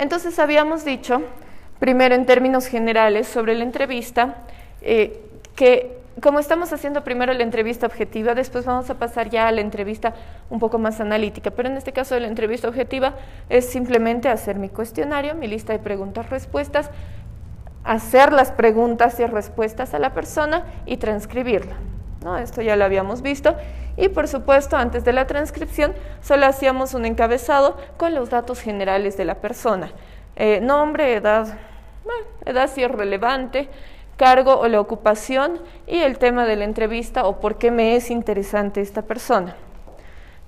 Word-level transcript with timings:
Entonces 0.00 0.38
habíamos 0.38 0.86
dicho, 0.86 1.20
primero 1.78 2.14
en 2.14 2.24
términos 2.24 2.64
generales 2.64 3.28
sobre 3.28 3.54
la 3.54 3.64
entrevista, 3.64 4.36
eh, 4.80 5.20
que 5.54 5.98
como 6.22 6.38
estamos 6.38 6.72
haciendo 6.72 7.04
primero 7.04 7.34
la 7.34 7.42
entrevista 7.42 7.86
objetiva, 7.86 8.34
después 8.34 8.64
vamos 8.64 8.88
a 8.88 8.94
pasar 8.94 9.28
ya 9.28 9.46
a 9.46 9.52
la 9.52 9.60
entrevista 9.60 10.14
un 10.48 10.58
poco 10.58 10.78
más 10.78 11.02
analítica, 11.02 11.50
pero 11.50 11.68
en 11.68 11.76
este 11.76 11.92
caso 11.92 12.18
la 12.18 12.28
entrevista 12.28 12.66
objetiva 12.66 13.12
es 13.50 13.68
simplemente 13.68 14.30
hacer 14.30 14.56
mi 14.56 14.70
cuestionario, 14.70 15.34
mi 15.34 15.48
lista 15.48 15.74
de 15.74 15.80
preguntas-respuestas, 15.80 16.90
hacer 17.84 18.32
las 18.32 18.52
preguntas 18.52 19.20
y 19.20 19.26
respuestas 19.26 19.92
a 19.92 19.98
la 19.98 20.14
persona 20.14 20.64
y 20.86 20.96
transcribirla. 20.96 21.76
¿no? 22.24 22.38
Esto 22.38 22.62
ya 22.62 22.74
lo 22.74 22.86
habíamos 22.86 23.20
visto. 23.20 23.54
Y 23.96 24.08
por 24.08 24.28
supuesto, 24.28 24.76
antes 24.76 25.04
de 25.04 25.12
la 25.12 25.26
transcripción, 25.26 25.94
solo 26.22 26.46
hacíamos 26.46 26.94
un 26.94 27.04
encabezado 27.04 27.76
con 27.96 28.14
los 28.14 28.30
datos 28.30 28.60
generales 28.60 29.16
de 29.16 29.24
la 29.24 29.36
persona. 29.36 29.92
Eh, 30.36 30.60
nombre, 30.60 31.14
edad, 31.14 31.58
edad 32.44 32.70
si 32.72 32.82
es 32.82 32.90
relevante, 32.90 33.68
cargo 34.16 34.58
o 34.58 34.68
la 34.68 34.80
ocupación 34.80 35.58
y 35.86 35.98
el 35.98 36.18
tema 36.18 36.44
de 36.44 36.56
la 36.56 36.64
entrevista 36.64 37.26
o 37.26 37.40
por 37.40 37.56
qué 37.56 37.70
me 37.70 37.96
es 37.96 38.10
interesante 38.10 38.80
esta 38.80 39.02
persona. 39.02 39.56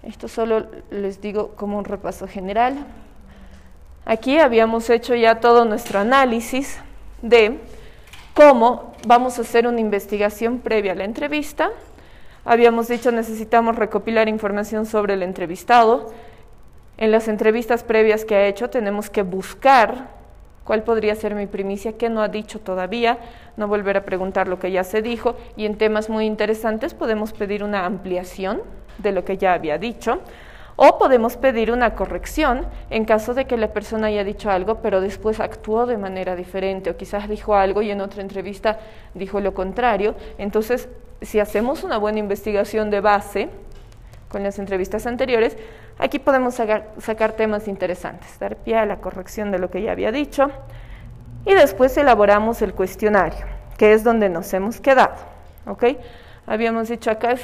Esto 0.03 0.29
solo 0.29 0.67
les 0.91 1.21
digo 1.21 1.53
como 1.57 1.79
un 1.79 1.85
repaso 1.85 2.27
general. 2.27 2.87
Aquí 4.05 4.39
habíamos 4.39 4.91
hecho 4.91 5.15
ya 5.15 5.41
todo 5.41 5.65
nuestro 5.65 6.01
análisis 6.01 6.79
de 7.23 7.61
cómo 8.35 8.93
vamos 9.07 9.39
a 9.39 9.43
hacer 9.43 9.67
una 9.67 9.81
investigación 9.81 10.59
previa 10.59 10.93
a 10.93 10.97
la 10.97 11.05
entrevista. 11.05 11.71
Habíamos 12.45 12.89
dicho 12.89 13.13
necesitamos 13.13 13.77
recopilar 13.77 14.29
información 14.29 14.85
sobre 14.85 15.15
el 15.15 15.23
entrevistado. 15.23 16.13
En 16.97 17.13
las 17.13 17.29
entrevistas 17.29 17.85
previas 17.85 18.25
que 18.25 18.35
ha 18.35 18.47
hecho 18.47 18.69
tenemos 18.69 19.11
que 19.11 19.23
buscar 19.23 20.09
cuál 20.65 20.83
podría 20.83 21.15
ser 21.15 21.37
mi 21.37 21.47
primicia, 21.47 21.97
qué 21.97 22.09
no 22.09 22.21
ha 22.21 22.29
dicho 22.29 22.59
todavía, 22.59 23.19
no 23.57 23.69
volver 23.69 23.97
a 23.97 24.05
preguntar 24.05 24.49
lo 24.49 24.59
que 24.59 24.73
ya 24.73 24.83
se 24.83 25.03
dijo 25.03 25.37
y 25.57 25.67
en 25.67 25.79
temas 25.79 26.09
muy 26.09 26.27
interesantes 26.27 26.95
podemos 26.95 27.33
pedir 27.33 27.63
una 27.63 27.87
ampliación 27.87 28.61
de 28.99 29.13
lo 29.13 29.25
que 29.25 29.39
ya 29.39 29.55
había 29.55 29.79
dicho. 29.79 30.19
O 30.75 30.99
podemos 30.99 31.37
pedir 31.37 31.71
una 31.71 31.95
corrección 31.95 32.67
en 32.91 33.05
caso 33.05 33.35
de 33.35 33.45
que 33.45 33.57
la 33.57 33.73
persona 33.73 34.09
haya 34.09 34.25
dicho 34.25 34.51
algo, 34.51 34.77
pero 34.77 35.01
después 35.01 35.39
actuó 35.39 35.87
de 35.87 35.99
manera 35.99 36.35
diferente, 36.35 36.91
o 36.91 36.97
quizás 36.97 37.29
dijo 37.29 37.55
algo 37.55 37.83
y 37.83 37.91
en 37.91 38.01
otra 38.01 38.23
entrevista 38.23 38.81
dijo 39.15 39.39
lo 39.41 39.53
contrario. 39.53 40.15
Entonces, 40.39 40.89
si 41.23 41.41
hacemos 41.41 41.85
una 41.85 41.99
buena 41.99 42.19
investigación 42.19 42.91
de 42.91 43.01
base 43.01 43.49
con 44.29 44.43
las 44.43 44.59
entrevistas 44.59 45.07
anteriores, 45.07 45.57
aquí 45.99 46.19
podemos 46.19 46.55
sacar, 46.55 47.33
temas 47.37 47.69
interesantes, 47.69 48.39
dar 48.39 48.57
pie 48.57 48.77
a 48.77 48.87
la 48.87 48.97
corrección 48.97 49.51
de 49.51 49.59
lo 49.59 49.71
que 49.71 49.83
ya 49.83 49.93
había 49.93 50.13
dicho, 50.13 50.51
y 51.45 51.55
después 51.55 51.97
elaboramos 51.97 52.63
el 52.63 52.75
cuestionario, 52.75 53.47
que 53.77 53.93
es 53.93 54.05
donde 54.05 54.29
nos 54.29 54.53
hemos 54.53 54.81
quedado. 54.81 55.15
¿ok? 55.67 55.85
Habíamos 56.47 56.89
dicho 56.89 57.11
acá 57.11 57.35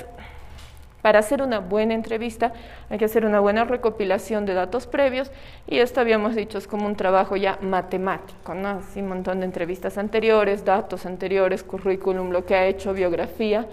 para 1.03 1.21
hacer 1.21 1.43
una 1.43 1.61
buena 1.61 1.95
entrevista 1.95 2.53
hay 2.91 2.99
que 2.99 3.05
hacer 3.05 3.25
una 3.25 3.41
buena 3.41 3.65
recopilación 3.65 4.47
de 4.47 4.55
datos 4.55 4.87
previos 4.87 5.31
y 5.67 5.79
esto 5.79 6.01
habíamos 6.01 6.35
dicho 6.35 6.59
es 6.59 6.67
como 6.67 6.87
un 6.87 6.97
trabajo 6.97 7.37
ya 7.37 7.59
matemático, 7.63 8.55
¿no? 8.55 8.69
Así 8.69 9.01
un 9.01 9.09
montón 9.09 9.41
de 9.41 9.47
entrevistas 9.47 9.99
anteriores, 9.99 10.65
datos 10.65 11.07
anteriores, 11.07 11.63
currículum, 11.63 12.31
lo 12.31 12.45
que 12.45 12.55
ha 12.55 12.67
hecho, 12.67 12.93
biografía 12.93 13.67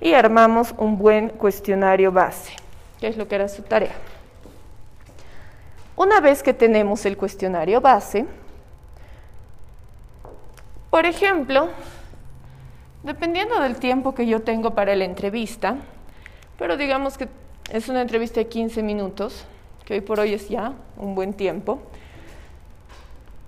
y 0.00 0.14
armamos 0.14 0.74
un 0.78 0.98
buen 0.98 1.30
cuestionario 1.30 2.12
base, 2.12 2.52
que 3.00 3.08
es 3.08 3.16
lo 3.16 3.28
que 3.28 3.34
era 3.36 3.48
su 3.48 3.62
tarea. 3.62 3.94
Una 5.96 6.20
vez 6.20 6.42
que 6.42 6.54
tenemos 6.54 7.04
el 7.04 7.16
cuestionario 7.16 7.80
base, 7.80 8.26
por 10.88 11.04
ejemplo, 11.04 11.68
dependiendo 13.02 13.60
del 13.60 13.76
tiempo 13.76 14.14
que 14.14 14.26
yo 14.26 14.40
tengo 14.42 14.74
para 14.74 14.96
la 14.96 15.04
entrevista, 15.04 15.76
pero 16.60 16.76
digamos 16.76 17.16
que 17.16 17.26
es 17.72 17.88
una 17.88 18.02
entrevista 18.02 18.38
de 18.38 18.46
15 18.46 18.82
minutos, 18.82 19.46
que 19.86 19.94
hoy 19.94 20.02
por 20.02 20.20
hoy 20.20 20.34
es 20.34 20.50
ya 20.50 20.74
un 20.98 21.14
buen 21.14 21.32
tiempo. 21.32 21.80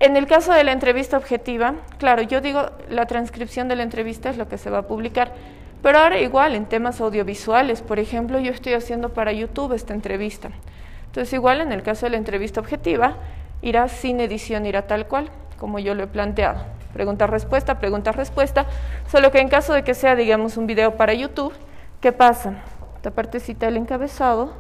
En 0.01 0.17
el 0.17 0.27
caso 0.27 0.51
de 0.55 0.65
la 0.65 0.73
entrevista 0.73 1.19
objetiva, 1.19 1.75
claro, 1.99 2.23
yo 2.23 2.41
digo 2.41 2.71
la 2.89 3.05
transcripción 3.05 3.69
de 3.69 3.77
la 3.77 3.83
entrevista 3.83 4.31
es 4.31 4.39
lo 4.39 4.49
que 4.49 4.57
se 4.57 4.71
va 4.71 4.79
a 4.79 4.87
publicar, 4.87 5.35
pero 5.83 5.99
ahora 5.99 6.21
igual 6.21 6.55
en 6.55 6.65
temas 6.65 7.03
audiovisuales, 7.03 7.83
por 7.83 7.99
ejemplo, 7.99 8.41
yo 8.41 8.51
estoy 8.51 8.73
haciendo 8.73 9.11
para 9.11 9.31
YouTube 9.31 9.75
esta 9.75 9.93
entrevista. 9.93 10.49
Entonces 11.05 11.35
igual 11.35 11.61
en 11.61 11.71
el 11.71 11.83
caso 11.83 12.07
de 12.07 12.11
la 12.11 12.17
entrevista 12.17 12.61
objetiva, 12.61 13.17
irá 13.61 13.89
sin 13.89 14.21
edición, 14.21 14.65
irá 14.65 14.87
tal 14.87 15.07
cual, 15.07 15.29
como 15.59 15.79
yo 15.79 15.95
lo 15.95 16.05
he 16.05 16.07
planteado. 16.07 16.65
Pregunta-respuesta, 16.95 17.79
pregunta-respuesta, 17.79 18.65
solo 19.07 19.31
que 19.31 19.41
en 19.41 19.51
caso 19.51 19.75
de 19.75 19.85
que 19.85 19.93
sea, 19.93 20.17
digamos, 20.17 20.57
un 20.57 20.67
video 20.67 20.97
para 20.97 21.13
YouTube, 21.13 21.53
¿qué 22.01 22.11
pasa? 22.11 22.55
Esta 23.03 23.11
partecita 23.11 23.67
del 23.67 23.79
encabezado. 23.79 24.53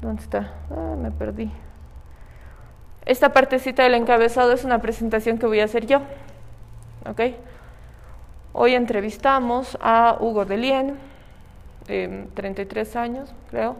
¿Dónde 0.00 0.22
está? 0.22 0.52
Ah, 0.70 0.94
me 0.96 1.10
perdí. 1.10 1.50
Esta 3.04 3.32
partecita 3.32 3.82
del 3.82 3.94
encabezado 3.94 4.52
es 4.52 4.62
una 4.62 4.80
presentación 4.80 5.36
que 5.36 5.46
voy 5.46 5.58
a 5.58 5.64
hacer 5.64 5.86
yo. 5.86 6.02
¿Ok? 7.10 7.22
Hoy 8.52 8.74
entrevistamos 8.76 9.76
a 9.80 10.16
Hugo 10.20 10.44
Delien, 10.44 10.96
eh, 11.88 12.28
33 12.34 12.94
años, 12.94 13.34
creo, 13.50 13.78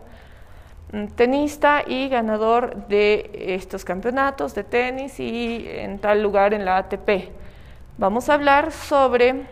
mm, 0.93 1.07
tenista 1.15 1.85
y 1.87 2.09
ganador 2.09 2.89
de 2.89 3.31
estos 3.55 3.85
campeonatos 3.85 4.53
de 4.57 4.65
tenis 4.65 5.21
y 5.21 5.65
en 5.69 6.01
tal 6.01 6.25
lugar 6.25 6.55
en 6.55 6.65
la 6.65 6.79
ATP. 6.79 7.31
Vamos 7.99 8.29
a 8.29 8.35
hablar 8.35 8.73
sobre 8.73 9.47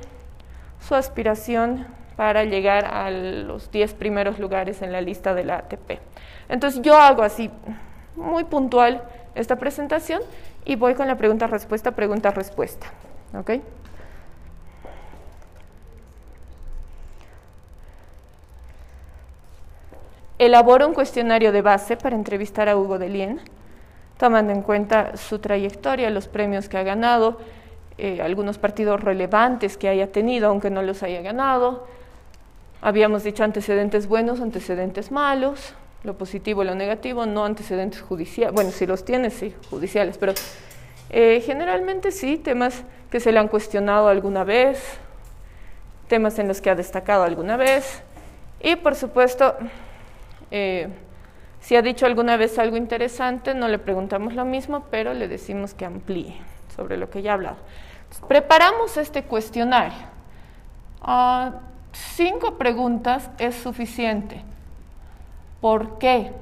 su 0.80 0.96
aspiración 0.96 1.86
para 2.16 2.44
llegar 2.44 2.84
a 2.84 3.10
los 3.10 3.70
10 3.70 3.94
primeros 3.94 4.38
lugares 4.38 4.82
en 4.82 4.92
la 4.92 5.00
lista 5.00 5.34
de 5.34 5.44
la 5.44 5.56
ATP. 5.56 5.98
Entonces 6.48 6.80
yo 6.82 6.96
hago 6.96 7.22
así, 7.22 7.50
muy 8.16 8.44
puntual, 8.44 9.02
esta 9.34 9.56
presentación 9.56 10.22
y 10.64 10.76
voy 10.76 10.94
con 10.94 11.06
la 11.06 11.16
pregunta-respuesta, 11.16 11.90
pregunta-respuesta. 11.92 12.86
¿Ok? 13.36 13.50
Elaboro 20.38 20.88
un 20.88 20.94
cuestionario 20.94 21.52
de 21.52 21.62
base 21.62 21.96
para 21.96 22.16
entrevistar 22.16 22.68
a 22.68 22.76
Hugo 22.76 22.98
Delien, 22.98 23.40
tomando 24.18 24.52
en 24.52 24.62
cuenta 24.62 25.16
su 25.16 25.38
trayectoria, 25.38 26.10
los 26.10 26.28
premios 26.28 26.68
que 26.68 26.76
ha 26.76 26.82
ganado, 26.82 27.38
eh, 27.98 28.20
algunos 28.20 28.58
partidos 28.58 29.00
relevantes 29.00 29.76
que 29.76 29.88
haya 29.88 30.10
tenido, 30.10 30.48
aunque 30.48 30.70
no 30.70 30.82
los 30.82 31.02
haya 31.04 31.22
ganado, 31.22 31.86
Habíamos 32.84 33.24
dicho 33.24 33.42
antecedentes 33.42 34.06
buenos, 34.06 34.42
antecedentes 34.42 35.10
malos, 35.10 35.72
lo 36.02 36.18
positivo 36.18 36.64
lo 36.64 36.74
negativo, 36.74 37.24
no 37.24 37.46
antecedentes 37.46 38.02
judiciales. 38.02 38.54
Bueno, 38.54 38.72
si 38.72 38.84
los 38.84 39.06
tienes, 39.06 39.32
sí, 39.32 39.54
judiciales, 39.70 40.18
pero 40.18 40.34
eh, 41.08 41.42
generalmente 41.46 42.12
sí, 42.12 42.36
temas 42.36 42.82
que 43.10 43.20
se 43.20 43.32
le 43.32 43.38
han 43.38 43.48
cuestionado 43.48 44.08
alguna 44.08 44.44
vez, 44.44 44.98
temas 46.08 46.38
en 46.38 46.46
los 46.46 46.60
que 46.60 46.68
ha 46.68 46.74
destacado 46.74 47.22
alguna 47.22 47.56
vez, 47.56 48.02
y 48.60 48.76
por 48.76 48.96
supuesto, 48.96 49.56
eh, 50.50 50.88
si 51.60 51.76
ha 51.76 51.80
dicho 51.80 52.04
alguna 52.04 52.36
vez 52.36 52.58
algo 52.58 52.76
interesante, 52.76 53.54
no 53.54 53.66
le 53.66 53.78
preguntamos 53.78 54.34
lo 54.34 54.44
mismo, 54.44 54.84
pero 54.90 55.14
le 55.14 55.26
decimos 55.26 55.72
que 55.72 55.86
amplíe 55.86 56.36
sobre 56.76 56.98
lo 56.98 57.08
que 57.08 57.22
ya 57.22 57.30
ha 57.30 57.34
hablado. 57.34 57.56
preparamos 58.28 58.98
este 58.98 59.22
cuestionario. 59.22 59.96
Ah, 61.00 61.62
cinco 61.94 62.58
preguntas 62.58 63.30
es 63.38 63.54
suficiente. 63.54 64.42
¿Por 65.60 65.98
qué? 65.98 66.32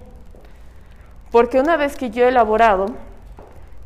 Porque 1.31 1.61
una 1.61 1.77
vez 1.77 1.97
que 1.97 2.11
yo 2.11 2.25
he 2.25 2.29
elaborado 2.29 2.87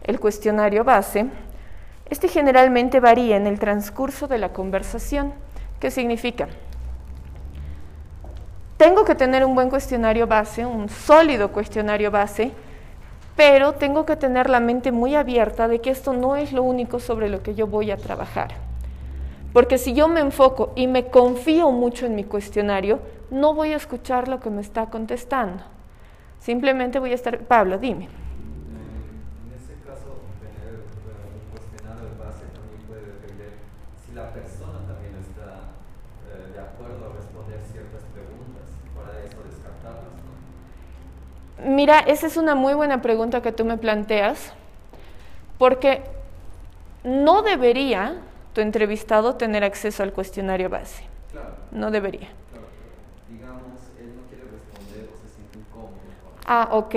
el 0.03 0.19
cuestionario 0.19 0.85
base, 0.85 1.27
este 2.09 2.29
generalmente 2.29 3.01
varía 3.01 3.37
en 3.37 3.47
el 3.47 3.59
transcurso 3.59 4.29
de 4.29 4.39
la 4.39 4.53
conversación. 4.53 5.35
¿Qué 5.81 5.91
significa? 5.91 6.49
Tengo 8.77 9.05
que 9.05 9.15
tener 9.15 9.45
un 9.45 9.55
buen 9.55 9.71
cuestionario 9.71 10.27
base, 10.27 10.65
un 10.65 10.89
sólido 10.89 11.51
cuestionario 11.51 12.11
base, 12.11 12.53
pero 13.35 13.73
tengo 13.73 14.07
que 14.07 14.17
tener 14.17 14.49
la 14.49 14.61
mente 14.61 14.93
muy 14.93 15.15
abierta 15.15 15.69
de 15.69 15.81
que 15.81 15.91
esto 15.91 16.12
no 16.12 16.37
es 16.37 16.53
lo 16.53 16.62
único 16.62 17.01
sobre 17.01 17.29
lo 17.29 17.43
que 17.43 17.55
yo 17.55 17.67
voy 17.67 17.91
a 17.91 17.97
trabajar. 17.97 18.55
Porque 19.56 19.79
si 19.79 19.94
yo 19.94 20.06
me 20.06 20.20
enfoco 20.20 20.75
y 20.76 20.87
me 20.87 21.06
confío 21.06 21.70
mucho 21.73 22.05
en 22.05 22.14
mi 22.14 22.25
cuestionario, 22.25 23.00
no 23.31 23.55
voy 23.55 23.73
a 23.73 23.76
escuchar 23.76 24.29
lo 24.29 24.38
que 24.38 24.50
me 24.50 24.61
está 24.61 24.91
contestando. 24.91 25.64
Simplemente 26.41 26.99
voy 26.99 27.12
a 27.12 27.14
estar, 27.14 27.38
Pablo, 27.38 27.79
dime. 27.79 28.05
En 28.05 28.11
ese 29.56 29.73
caso, 29.81 30.20
tener 30.44 30.75
un 30.76 31.41
cuestionario 31.56 32.05
de 32.05 32.23
base 32.23 32.44
también 32.53 32.82
puede 32.87 33.06
depender 33.06 33.53
si 34.05 34.12
la 34.14 34.29
persona 34.35 34.81
también 34.87 35.14
está 35.25 35.73
eh, 36.29 36.52
de 36.52 36.61
acuerdo 36.61 37.06
a 37.06 37.17
responder 37.17 37.59
ciertas 37.73 38.02
preguntas, 38.12 38.69
para 38.94 39.25
eso 39.25 39.38
descartarlas. 39.43 40.20
Mira, 41.64 42.00
esa 42.00 42.26
es 42.26 42.37
una 42.37 42.55
muy 42.55 42.75
buena 42.75 43.00
pregunta 43.00 43.41
que 43.41 43.52
tú 43.52 43.64
me 43.64 43.79
planteas, 43.79 44.52
porque 45.56 46.02
no 47.05 47.41
debería 47.41 48.20
tu 48.56 48.62
entrevistado 48.62 49.35
tener 49.35 49.64
acceso 49.64 50.03
al 50.03 50.14
cuestionario 50.14 50.70
base. 50.70 51.05
Claro, 51.31 51.49
No 51.73 51.91
debería. 51.91 52.29
claro, 52.50 52.64
digamos, 53.29 53.61
él 54.00 54.14
no 54.17 54.23
quiere 54.31 54.44
responder 54.44 55.11
o 55.12 55.17
se 55.20 55.35
siente 55.35 55.58
incómodo. 55.58 55.91
Ah, 56.47 56.70
ok. 56.73 56.94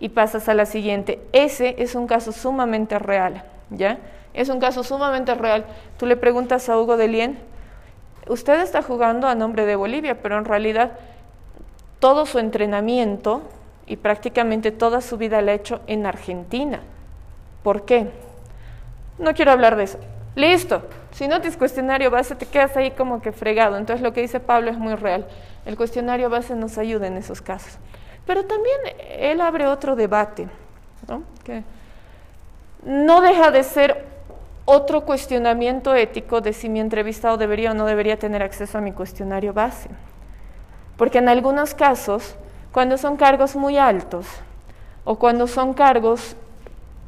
Y 0.00 0.10
pasas 0.10 0.50
a 0.50 0.54
la 0.54 0.66
siguiente. 0.66 1.18
Ese 1.32 1.76
es 1.78 1.94
un 1.94 2.06
caso 2.06 2.30
sumamente 2.30 2.98
real, 2.98 3.42
¿ya? 3.70 4.00
Es 4.34 4.50
un 4.50 4.60
caso 4.60 4.84
sumamente 4.84 5.34
real. 5.34 5.64
Tú 5.98 6.04
le 6.04 6.18
preguntas 6.18 6.68
a 6.68 6.78
Hugo 6.78 6.98
de 6.98 7.08
Lien, 7.08 7.38
usted 8.28 8.60
está 8.60 8.82
jugando 8.82 9.28
a 9.28 9.34
nombre 9.34 9.64
de 9.64 9.76
Bolivia, 9.76 10.20
pero 10.20 10.36
en 10.36 10.44
realidad 10.44 10.98
todo 12.00 12.26
su 12.26 12.38
entrenamiento 12.38 13.40
y 13.86 13.96
prácticamente 13.96 14.72
toda 14.72 15.00
su 15.00 15.16
vida 15.16 15.40
la 15.40 15.52
ha 15.52 15.54
hecho 15.54 15.80
en 15.86 16.04
Argentina. 16.04 16.80
¿Por 17.62 17.86
qué? 17.86 18.10
No 19.18 19.32
quiero 19.32 19.52
hablar 19.52 19.74
de 19.76 19.84
eso. 19.84 19.98
Listo. 20.38 20.82
Si 21.10 21.26
no 21.26 21.40
tienes 21.40 21.58
cuestionario 21.58 22.12
base, 22.12 22.36
te 22.36 22.46
quedas 22.46 22.76
ahí 22.76 22.92
como 22.92 23.20
que 23.20 23.32
fregado. 23.32 23.76
Entonces 23.76 24.04
lo 24.04 24.12
que 24.12 24.20
dice 24.20 24.38
Pablo 24.38 24.70
es 24.70 24.78
muy 24.78 24.94
real. 24.94 25.26
El 25.66 25.76
cuestionario 25.76 26.30
base 26.30 26.54
nos 26.54 26.78
ayuda 26.78 27.08
en 27.08 27.16
esos 27.16 27.42
casos. 27.42 27.76
Pero 28.24 28.44
también 28.44 28.76
él 29.18 29.40
abre 29.40 29.66
otro 29.66 29.96
debate, 29.96 30.46
¿no? 31.08 31.24
Que 31.42 31.64
no 32.84 33.20
deja 33.20 33.50
de 33.50 33.64
ser 33.64 34.04
otro 34.64 35.00
cuestionamiento 35.00 35.92
ético 35.96 36.40
de 36.40 36.52
si 36.52 36.68
mi 36.68 36.78
entrevistado 36.78 37.36
debería 37.36 37.72
o 37.72 37.74
no 37.74 37.86
debería 37.86 38.16
tener 38.16 38.44
acceso 38.44 38.78
a 38.78 38.80
mi 38.80 38.92
cuestionario 38.92 39.52
base. 39.52 39.88
Porque 40.96 41.18
en 41.18 41.28
algunos 41.28 41.74
casos, 41.74 42.36
cuando 42.70 42.96
son 42.96 43.16
cargos 43.16 43.56
muy 43.56 43.76
altos 43.76 44.28
o 45.02 45.18
cuando 45.18 45.48
son 45.48 45.74
cargos 45.74 46.36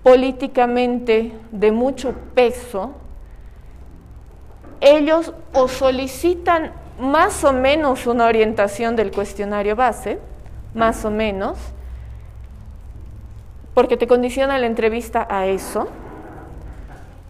políticamente 0.03 1.33
de 1.53 1.71
mucho 1.71 2.13
peso, 2.35 2.97
ellos 4.81 5.33
o 5.53 5.69
solicitan 5.69 6.73
más 6.99 7.45
o 7.45 7.53
menos 7.53 8.07
una 8.07 8.27
orientación 8.27 8.97
del 8.97 9.11
cuestionario 9.11 9.77
base, 9.77 10.19
más 10.75 11.05
o 11.05 11.11
menos, 11.11 11.59
porque 13.75 13.97
te 13.97 14.07
condiciona 14.07 14.59
la 14.59 14.67
entrevista 14.67 15.27
a 15.31 15.47
eso, 15.47 15.89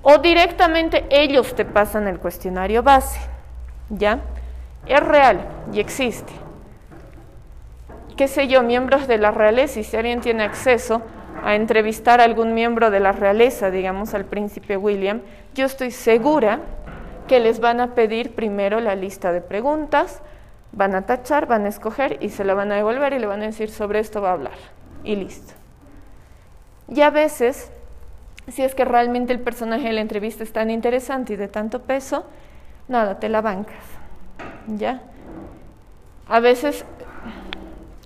o 0.03 0.19
directamente 0.19 1.07
ellos 1.11 1.55
te 1.55 1.65
pasan 1.65 2.09
el 2.09 2.19
cuestionario 2.19 2.83
base, 2.83 3.21
¿ya? 3.91 4.21
Es 4.87 5.01
real 5.01 5.41
y 5.73 5.81
existe. 5.81 6.33
Qué 8.17 8.29
sé 8.29 8.49
yo, 8.49 8.63
miembros 8.63 9.07
de 9.07 9.19
la 9.19 9.31
realeza, 9.31 9.81
y 9.81 9.85
si 9.85 9.97
alguien 9.97 10.21
tiene 10.21 10.43
acceso 10.43 11.03
a 11.45 11.55
entrevistar 11.55 12.21
a 12.21 12.25
algún 12.25 12.55
miembro 12.55 12.91
de 12.91 13.01
la 13.01 13.13
realeza, 13.13 13.71
digamos 13.71 14.15
al 14.15 14.25
príncipe 14.25 14.77
William, 14.77 15.21
yo 15.55 15.67
estoy 15.67 15.91
segura 15.91 16.61
que 17.31 17.39
les 17.39 17.61
van 17.61 17.79
a 17.79 17.95
pedir 17.95 18.35
primero 18.35 18.81
la 18.81 18.97
lista 18.97 19.31
de 19.31 19.41
preguntas, 19.41 20.21
van 20.73 20.97
a 20.97 21.03
tachar, 21.03 21.47
van 21.47 21.65
a 21.65 21.69
escoger 21.69 22.19
y 22.21 22.31
se 22.31 22.43
la 22.43 22.55
van 22.55 22.73
a 22.73 22.75
devolver 22.75 23.13
y 23.13 23.21
le 23.21 23.27
van 23.27 23.41
a 23.43 23.47
decir 23.47 23.71
sobre 23.71 24.01
esto 24.01 24.21
va 24.21 24.31
a 24.31 24.33
hablar. 24.33 24.59
Y 25.05 25.15
listo. 25.15 25.53
Y 26.89 27.03
a 27.03 27.11
veces, 27.11 27.71
si 28.49 28.65
es 28.65 28.75
que 28.75 28.85
realmente 28.85 29.33
el 29.33 29.39
personaje 29.39 29.87
de 29.87 29.93
la 29.93 30.01
entrevista 30.01 30.43
es 30.43 30.53
tan 30.53 30.71
interesante 30.71 31.35
y 31.35 31.37
de 31.37 31.47
tanto 31.47 31.83
peso, 31.83 32.25
nada, 32.89 33.21
te 33.21 33.29
la 33.29 33.43
bancas. 33.43 33.85
¿Ya? 34.67 35.01
A 36.27 36.41
veces 36.41 36.85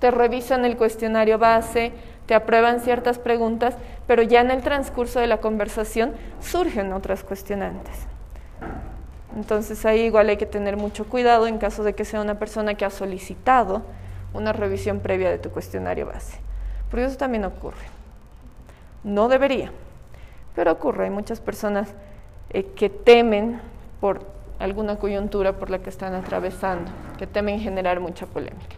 te 0.00 0.10
revisan 0.10 0.66
el 0.66 0.76
cuestionario 0.76 1.38
base, 1.38 1.94
te 2.26 2.34
aprueban 2.34 2.80
ciertas 2.80 3.18
preguntas, 3.18 3.74
pero 4.06 4.22
ya 4.22 4.42
en 4.42 4.50
el 4.50 4.60
transcurso 4.60 5.18
de 5.18 5.28
la 5.28 5.38
conversación 5.38 6.12
surgen 6.40 6.92
otras 6.92 7.24
cuestionantes. 7.24 8.06
Entonces 9.36 9.84
ahí 9.84 10.02
igual 10.02 10.28
hay 10.28 10.36
que 10.36 10.46
tener 10.46 10.76
mucho 10.76 11.06
cuidado 11.06 11.46
en 11.46 11.58
caso 11.58 11.82
de 11.82 11.94
que 11.94 12.04
sea 12.04 12.20
una 12.20 12.38
persona 12.38 12.74
que 12.74 12.84
ha 12.84 12.90
solicitado 12.90 13.82
una 14.32 14.52
revisión 14.52 15.00
previa 15.00 15.30
de 15.30 15.38
tu 15.38 15.50
cuestionario 15.50 16.06
base. 16.06 16.38
Porque 16.90 17.04
eso 17.06 17.16
también 17.16 17.44
ocurre. 17.44 17.86
No 19.02 19.28
debería, 19.28 19.72
pero 20.54 20.72
ocurre. 20.72 21.04
Hay 21.04 21.10
muchas 21.10 21.40
personas 21.40 21.88
eh, 22.50 22.64
que 22.76 22.88
temen 22.88 23.60
por 24.00 24.22
alguna 24.58 24.96
coyuntura 24.96 25.54
por 25.54 25.70
la 25.70 25.78
que 25.78 25.90
están 25.90 26.14
atravesando, 26.14 26.90
que 27.18 27.26
temen 27.26 27.60
generar 27.60 28.00
mucha 28.00 28.26
polémica. 28.26 28.76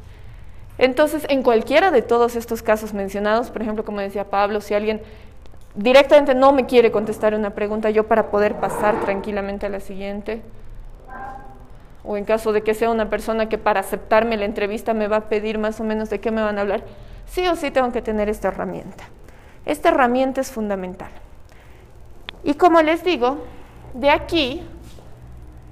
Entonces, 0.78 1.26
en 1.28 1.42
cualquiera 1.42 1.90
de 1.90 2.02
todos 2.02 2.36
estos 2.36 2.62
casos 2.62 2.92
mencionados, 2.92 3.50
por 3.50 3.62
ejemplo, 3.62 3.84
como 3.84 4.00
decía 4.00 4.24
Pablo, 4.24 4.60
si 4.60 4.74
alguien 4.74 5.00
directamente 5.76 6.34
no 6.34 6.52
me 6.52 6.66
quiere 6.66 6.90
contestar 6.90 7.34
una 7.34 7.50
pregunta, 7.50 7.90
yo 7.90 8.06
para 8.08 8.30
poder 8.30 8.56
pasar 8.56 9.00
tranquilamente 9.00 9.66
a 9.66 9.68
la 9.68 9.80
siguiente, 9.80 10.42
o 12.02 12.16
en 12.16 12.24
caso 12.24 12.52
de 12.52 12.62
que 12.62 12.74
sea 12.74 12.90
una 12.90 13.10
persona 13.10 13.48
que 13.48 13.58
para 13.58 13.80
aceptarme 13.80 14.36
la 14.36 14.44
entrevista 14.44 14.94
me 14.94 15.08
va 15.08 15.16
a 15.16 15.28
pedir 15.28 15.58
más 15.58 15.80
o 15.80 15.84
menos 15.84 16.08
de 16.08 16.20
qué 16.20 16.30
me 16.30 16.42
van 16.42 16.58
a 16.58 16.62
hablar, 16.62 16.82
sí 17.26 17.46
o 17.46 17.56
sí 17.56 17.70
tengo 17.70 17.92
que 17.92 18.02
tener 18.02 18.28
esta 18.28 18.48
herramienta. 18.48 19.04
Esta 19.64 19.88
herramienta 19.88 20.40
es 20.40 20.50
fundamental. 20.50 21.10
Y 22.44 22.54
como 22.54 22.80
les 22.80 23.02
digo, 23.02 23.38
de 23.94 24.10
aquí 24.10 24.62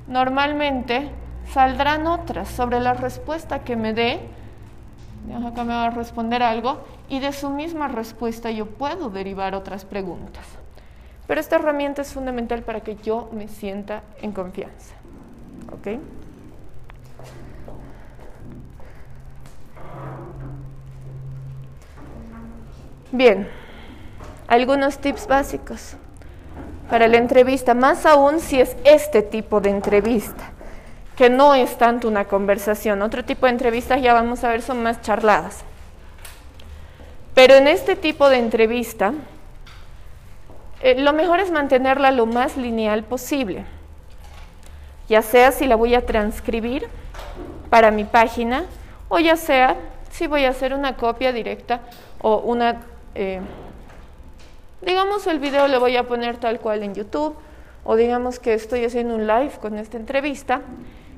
normalmente 0.09 1.09
saldrán 1.53 2.07
otras 2.07 2.49
sobre 2.49 2.81
la 2.81 2.95
respuesta 2.95 3.61
que 3.61 3.77
me 3.77 3.95
dé. 3.95 4.21
Acá 5.33 5.65
me 5.65 5.75
va 5.75 5.87
a 5.87 5.91
responder 5.91 6.43
algo 6.43 6.85
y 7.09 7.21
de 7.21 7.33
su 7.33 7.51
misma 7.51 7.89
respuesta 7.89 8.51
yo 8.51 8.67
puedo 8.67 9.11
derivar 9.11 9.55
otras 9.55 9.85
preguntas. 9.85 10.45
Pero 11.27 11.41
esta 11.41 11.57
herramienta 11.57 12.03
es 12.03 12.13
fundamental 12.13 12.63
para 12.63 12.81
que 12.81 12.97
yo 12.97 13.31
me 13.33 13.49
sienta 13.49 14.03
en 14.21 14.33
confianza. 14.33 14.95
¿Ok? 15.73 15.99
Bien, 23.13 23.49
algunos 24.49 24.99
tips 24.99 25.27
básicos 25.27 25.97
para 26.91 27.09
la 27.09 27.17
entrevista, 27.17 27.73
más 27.73 28.05
aún 28.07 28.41
si 28.41 28.61
es 28.61 28.77
este 28.85 29.23
tipo 29.23 29.61
de 29.61 29.71
entrevista, 29.71 30.54
que 31.17 31.31
no 31.31 31.55
es 31.55 31.79
tanto 31.79 32.09
una 32.09 32.25
conversación. 32.25 33.03
Otro 33.03 33.25
tipo 33.25 33.47
de 33.47 33.53
entrevistas 33.53 34.03
ya 34.03 34.13
vamos 34.13 34.45
a 34.45 34.49
ver 34.49 34.63
son 34.63 34.83
más 34.83 35.01
charladas. 35.03 35.65
Pero 37.35 37.55
en 37.55 37.69
este 37.69 37.97
tipo 37.97 38.29
de 38.29 38.39
entrevista, 38.39 39.13
eh, 40.83 41.01
lo 41.01 41.13
mejor 41.13 41.41
es 41.41 41.51
mantenerla 41.51 42.11
lo 42.11 42.27
más 42.27 42.57
lineal 42.57 43.05
posible. 43.05 43.65
Ya 45.09 45.23
sea 45.23 45.53
si 45.53 45.67
la 45.67 45.77
voy 45.77 45.95
a 45.95 46.07
transcribir 46.07 46.89
para 47.71 47.91
mi 47.91 48.05
página 48.05 48.65
o 49.09 49.19
ya 49.19 49.37
sea 49.37 49.77
si 50.11 50.27
voy 50.27 50.45
a 50.45 50.51
hacer 50.51 50.75
una 50.75 50.97
copia 50.97 51.33
directa 51.33 51.81
o 52.21 52.39
una... 52.39 52.83
Eh, 53.15 53.41
digamos 54.83 55.27
el 55.27 55.39
video 55.39 55.69
lo 55.69 55.81
voy 55.81 55.97
a 55.97 56.05
poner 56.05 56.37
tal 56.37 56.61
cual 56.61 56.83
en 56.83 56.95
YouTube 56.95 57.37
o 57.85 57.97
digamos 57.97 58.39
que 58.39 58.55
estoy 58.55 58.85
haciendo 58.85 59.15
un 59.15 59.27
live 59.27 59.53
con 59.61 59.79
esta 59.79 59.97
entrevista. 59.97 60.63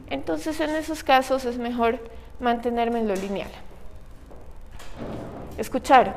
Entonces 0.09 0.61
en 0.61 0.71
esos 0.71 1.03
casos 1.03 1.45
es 1.45 1.59
mejor 1.59 1.99
mantenerme 2.41 3.01
en 3.01 3.09
lo 3.09 3.15
lineal. 3.15 3.51
Escuchar. 5.59 6.15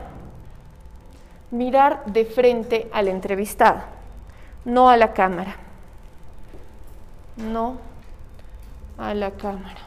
Mirar 1.51 2.05
de 2.05 2.25
frente 2.25 2.87
al 2.93 3.07
entrevistado, 3.07 3.81
no 4.65 4.89
a 4.89 4.97
la 4.97 5.13
cámara. 5.13 5.55
No 7.37 7.77
a 8.99 9.13
la 9.15 9.31
cámara. 9.31 9.79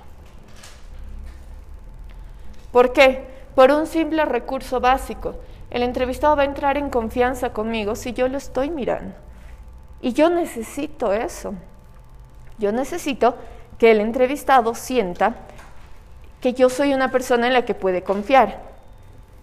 ¿Por 2.72 2.92
qué? 2.92 3.28
Por 3.54 3.70
un 3.70 3.86
simple 3.86 4.24
recurso 4.24 4.80
básico. 4.80 5.36
El 5.70 5.82
entrevistado 5.82 6.34
va 6.34 6.42
a 6.42 6.46
entrar 6.46 6.76
en 6.76 6.90
confianza 6.90 7.52
conmigo 7.52 7.94
si 7.94 8.12
yo 8.12 8.26
lo 8.28 8.38
estoy 8.38 8.70
mirando. 8.70 9.14
Y 10.00 10.14
yo 10.14 10.30
necesito 10.30 11.12
eso. 11.12 11.54
Yo 12.58 12.72
necesito 12.72 13.36
que 13.82 13.90
el 13.90 13.98
entrevistado 13.98 14.76
sienta 14.76 15.34
que 16.40 16.52
yo 16.52 16.68
soy 16.68 16.94
una 16.94 17.10
persona 17.10 17.48
en 17.48 17.52
la 17.52 17.64
que 17.64 17.74
puede 17.74 18.04
confiar. 18.04 18.60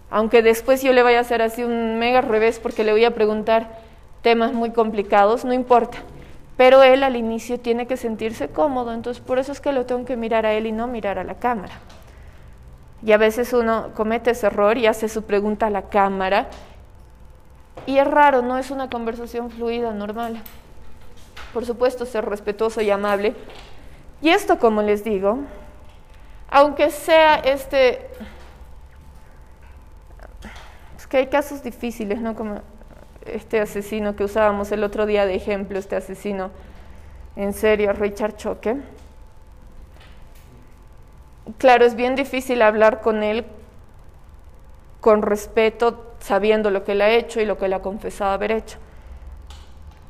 Aunque 0.08 0.40
después 0.40 0.82
yo 0.82 0.94
le 0.94 1.02
vaya 1.02 1.18
a 1.18 1.20
hacer 1.20 1.42
así 1.42 1.62
un 1.62 1.98
mega 1.98 2.22
revés 2.22 2.58
porque 2.58 2.82
le 2.82 2.92
voy 2.92 3.04
a 3.04 3.14
preguntar 3.14 3.68
temas 4.22 4.54
muy 4.54 4.70
complicados, 4.70 5.44
no 5.44 5.52
importa. 5.52 5.98
Pero 6.56 6.82
él 6.82 7.02
al 7.02 7.16
inicio 7.16 7.60
tiene 7.60 7.86
que 7.86 7.98
sentirse 7.98 8.48
cómodo, 8.48 8.94
entonces 8.94 9.22
por 9.22 9.38
eso 9.38 9.52
es 9.52 9.60
que 9.60 9.72
lo 9.72 9.84
tengo 9.84 10.06
que 10.06 10.16
mirar 10.16 10.46
a 10.46 10.54
él 10.54 10.64
y 10.64 10.72
no 10.72 10.86
mirar 10.86 11.18
a 11.18 11.24
la 11.24 11.34
cámara. 11.34 11.74
Y 13.04 13.12
a 13.12 13.18
veces 13.18 13.52
uno 13.52 13.90
comete 13.94 14.30
ese 14.30 14.46
error 14.46 14.78
y 14.78 14.86
hace 14.86 15.10
su 15.10 15.24
pregunta 15.24 15.66
a 15.66 15.70
la 15.70 15.90
cámara. 15.90 16.48
Y 17.84 17.98
es 17.98 18.06
raro, 18.06 18.40
no 18.40 18.56
es 18.56 18.70
una 18.70 18.88
conversación 18.88 19.50
fluida, 19.50 19.92
normal. 19.92 20.40
Por 21.52 21.66
supuesto, 21.66 22.06
ser 22.06 22.24
respetuoso 22.24 22.80
y 22.80 22.88
amable. 22.88 23.34
Y 24.22 24.28
esto, 24.28 24.58
como 24.58 24.82
les 24.82 25.04
digo, 25.04 25.38
aunque 26.50 26.90
sea 26.90 27.36
este 27.36 28.08
que 31.10 31.16
hay 31.18 31.26
casos 31.26 31.62
difíciles, 31.62 32.20
¿no? 32.20 32.36
Como 32.36 32.60
este 33.26 33.60
asesino 33.60 34.14
que 34.16 34.24
usábamos 34.24 34.70
el 34.72 34.84
otro 34.84 35.06
día 35.06 35.26
de 35.26 35.34
ejemplo, 35.34 35.78
este 35.78 35.96
asesino 35.96 36.50
en 37.36 37.52
serio, 37.52 37.92
Richard 37.92 38.36
Choque. 38.36 38.76
Claro, 41.58 41.84
es 41.84 41.96
bien 41.96 42.14
difícil 42.14 42.62
hablar 42.62 43.00
con 43.00 43.22
él 43.22 43.44
con 45.00 45.22
respeto, 45.22 46.14
sabiendo 46.20 46.70
lo 46.70 46.84
que 46.84 46.92
él 46.92 47.02
ha 47.02 47.10
hecho 47.10 47.40
y 47.40 47.46
lo 47.46 47.58
que 47.58 47.64
él 47.64 47.72
ha 47.72 47.80
confesado 47.80 48.30
haber 48.30 48.52
hecho. 48.52 48.78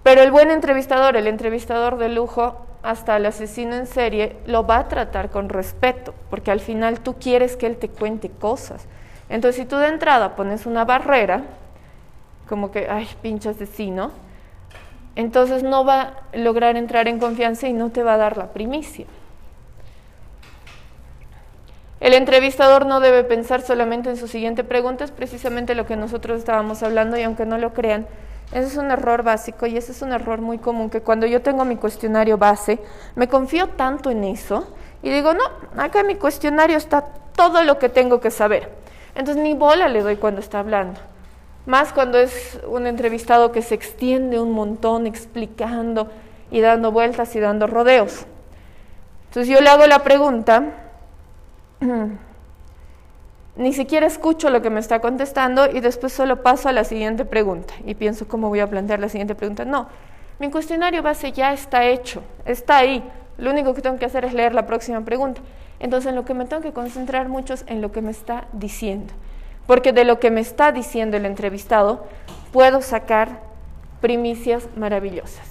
Pero 0.03 0.21
el 0.21 0.31
buen 0.31 0.51
entrevistador, 0.51 1.17
el 1.17 1.29
entrevistador 1.29 1.97
de 1.97 2.11
lujo, 2.11 2.67
hasta 2.83 3.17
el 3.17 3.27
asesino 3.27 3.75
en 3.75 3.87
serie, 3.87 4.37
lo 4.47 4.67
va 4.67 4.79
a 4.79 4.89
tratar 4.89 5.31
con 5.31 5.49
respeto, 5.49 6.15
porque 6.31 6.51
al 6.51 6.61
final 6.61 7.01
tú 7.01 7.17
quieres 7.19 7.57
que 7.57 7.67
él 7.67 7.77
te 7.77 7.89
cuente 7.89 8.31
cosas. 8.31 8.87
Entonces, 9.29 9.63
si 9.63 9.69
tú 9.69 9.77
de 9.77 9.89
entrada 9.89 10.35
pones 10.35 10.67
una 10.67 10.85
barrera, 10.85 11.43
como 12.49 12.71
que, 12.71 12.89
ay, 12.91 13.09
pinche 13.23 13.49
asesino, 13.49 14.11
entonces 15.15 15.63
no 15.63 15.85
va 15.85 16.01
a 16.01 16.37
lograr 16.37 16.77
entrar 16.77 17.07
en 17.09 17.19
confianza 17.19 17.69
y 17.69 17.73
no 17.73 17.91
te 17.91 18.03
va 18.03 18.15
a 18.15 18.17
dar 18.17 18.37
la 18.37 18.53
primicia. 18.53 19.07
El 22.01 22.15
entrevistador 22.15 22.87
no 22.87 23.01
debe 23.01 23.25
pensar 23.25 23.61
solamente 23.61 24.09
en 24.09 24.17
su 24.17 24.27
siguiente 24.27 24.65
pregunta, 24.65 25.05
es 25.05 25.11
precisamente 25.11 25.75
lo 25.75 25.85
que 25.85 25.97
nosotros 25.97 26.39
estábamos 26.39 26.83
hablando 26.83 27.19
y 27.19 27.23
aunque 27.23 27.45
no 27.45 27.59
lo 27.59 27.75
crean, 27.75 28.07
ese 28.53 28.67
es 28.67 28.77
un 28.77 28.91
error 28.91 29.23
básico 29.23 29.67
y 29.67 29.77
ese 29.77 29.93
es 29.93 30.03
un 30.03 30.13
error 30.13 30.41
muy 30.41 30.59
común 30.59 30.91
que 30.91 31.03
cuando 31.03 31.27
yo 31.27 31.41
tengo 31.41 31.65
mi 31.65 31.77
cuestionario 31.77 32.37
base, 32.37 32.81
me 33.15 33.29
confío 33.29 33.69
tanto 33.69 34.11
en 34.11 34.25
eso 34.25 34.67
y 35.03 35.11
digo, 35.11 35.35
no, 35.35 35.45
acá 35.81 36.01
en 36.01 36.09
mi 36.09 36.17
cuestionario 36.17 36.77
está 36.77 37.03
todo 37.37 37.63
lo 37.63 37.79
que 37.79 37.89
tengo 37.89 38.21
que 38.21 38.31
saber. 38.31 38.71
Entonces 39.15 39.43
ni 39.43 39.55
bola 39.55 39.89
le 39.89 40.03
doy 40.03 40.17
cuando 40.17 40.41
está 40.41 40.59
hablando. 40.59 41.01
Más 41.67 41.93
cuando 41.93 42.19
es 42.19 42.59
un 42.67 42.87
entrevistado 42.87 43.53
que 43.53 43.63
se 43.63 43.75
extiende 43.75 44.41
un 44.41 44.53
montón 44.53 45.07
explicando 45.07 46.09
y 46.51 46.61
dando 46.61 46.91
vueltas 46.91 47.35
y 47.37 47.41
dando 47.41 47.69
rodeos. 47.69 48.27
Entonces 49.29 49.53
yo 49.53 49.61
le 49.61 49.71
hago 49.71 49.87
la 49.87 50.01
pregunta 50.01 50.65
ni 53.57 53.73
siquiera 53.73 54.07
escucho 54.07 54.51
lo 54.51 54.63
que 54.63 54.71
me 54.71 54.81
está 54.81 55.01
contestando 55.01 55.71
y 55.71 55.81
después 55.81 56.13
solo 56.13 56.43
paso 56.43 56.69
a 56.69 56.73
la 56.73 56.85
siguiente 56.85 57.25
pregunta 57.25 57.75
y 57.85 57.95
pienso 57.95 58.29
cómo 58.29 58.49
voy 58.49 58.61
a 58.61 58.69
plantear 58.69 59.01
la 59.01 59.09
siguiente 59.09 59.35
pregunta. 59.35 59.65
No, 59.65 59.89
mi 60.39 60.51
cuestionario 60.51 61.03
base 61.03 61.33
ya 61.33 61.53
está 61.53 61.85
hecho, 61.85 62.23
está 62.45 62.79
ahí. 62.79 63.05
Lo 63.37 63.51
único 63.51 63.75
que 63.75 63.83
tengo 63.83 63.99
que 63.99 64.07
hacer 64.07 64.25
es 64.25 64.33
leer 64.33 64.55
la 64.55 64.67
próxima 64.67 65.01
pregunta. 65.03 65.41
Entonces, 65.81 66.11
en 66.11 66.15
lo 66.15 66.25
que 66.25 66.35
me 66.35 66.45
tengo 66.45 66.63
que 66.63 66.73
concentrar 66.73 67.29
mucho 67.29 67.55
es 67.55 67.65
en 67.67 67.81
lo 67.81 67.91
que 67.91 68.03
me 68.03 68.11
está 68.11 68.47
diciendo. 68.53 69.13
Porque 69.67 69.93
de 69.93 70.05
lo 70.05 70.21
que 70.21 70.31
me 70.31 70.41
está 70.41 70.73
diciendo 70.73 71.17
el 71.17 71.25
entrevistado 71.25 72.07
puedo 72.53 72.83
sacar 72.83 73.41
primicias 74.01 74.69
maravillosas. 74.77 75.47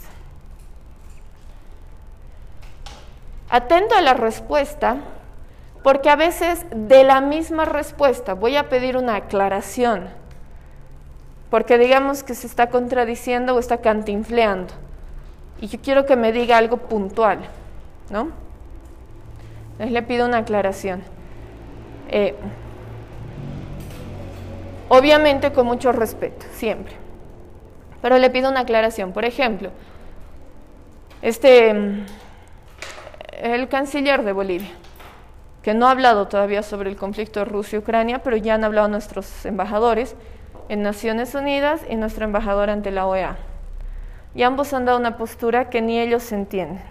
Atento 3.49 3.95
a 3.95 4.01
la 4.01 4.13
respuesta, 4.13 4.97
porque 5.83 6.09
a 6.09 6.15
veces 6.15 6.65
de 6.71 7.03
la 7.03 7.21
misma 7.21 7.65
respuesta 7.65 8.33
voy 8.33 8.57
a 8.57 8.69
pedir 8.69 8.97
una 8.97 9.15
aclaración, 9.15 10.09
porque 11.49 11.77
digamos 11.77 12.23
que 12.23 12.35
se 12.35 12.47
está 12.47 12.69
contradiciendo 12.69 13.55
o 13.55 13.59
está 13.59 13.77
cantinfleando, 13.77 14.73
y 15.61 15.67
yo 15.67 15.79
quiero 15.81 16.05
que 16.05 16.15
me 16.15 16.31
diga 16.31 16.57
algo 16.57 16.77
puntual, 16.77 17.39
¿no? 18.09 18.29
Entonces 19.73 19.93
le 19.93 20.01
pido 20.01 20.25
una 20.25 20.39
aclaración. 20.39 21.01
Eh, 22.09 22.35
obviamente 24.89 25.53
con 25.53 25.65
mucho 25.65 25.91
respeto, 25.91 26.45
siempre. 26.51 26.93
Pero 28.01 28.17
le 28.17 28.29
pido 28.29 28.49
una 28.49 28.61
aclaración. 28.61 29.11
Por 29.11 29.25
ejemplo, 29.25 29.71
este, 31.21 31.73
el 33.41 33.67
canciller 33.69 34.23
de 34.23 34.31
Bolivia 34.33 34.71
que 35.61 35.73
no 35.73 35.87
ha 35.87 35.91
hablado 35.91 36.27
todavía 36.27 36.63
sobre 36.63 36.89
el 36.89 36.95
conflicto 36.95 37.43
Rusia-Ucrania, 37.45 38.19
pero 38.23 38.37
ya 38.37 38.55
han 38.55 38.63
hablado 38.63 38.87
nuestros 38.87 39.45
embajadores 39.45 40.15
en 40.69 40.83
Naciones 40.83 41.35
Unidas 41.35 41.81
y 41.89 41.95
nuestro 41.95 42.25
embajador 42.25 42.69
ante 42.69 42.91
la 42.91 43.07
OEA. 43.07 43.37
Y 44.35 44.43
ambos 44.43 44.73
han 44.73 44.85
dado 44.85 44.99
una 44.99 45.17
postura 45.17 45.69
que 45.69 45.81
ni 45.81 45.99
ellos 45.99 46.31
entienden, 46.31 46.81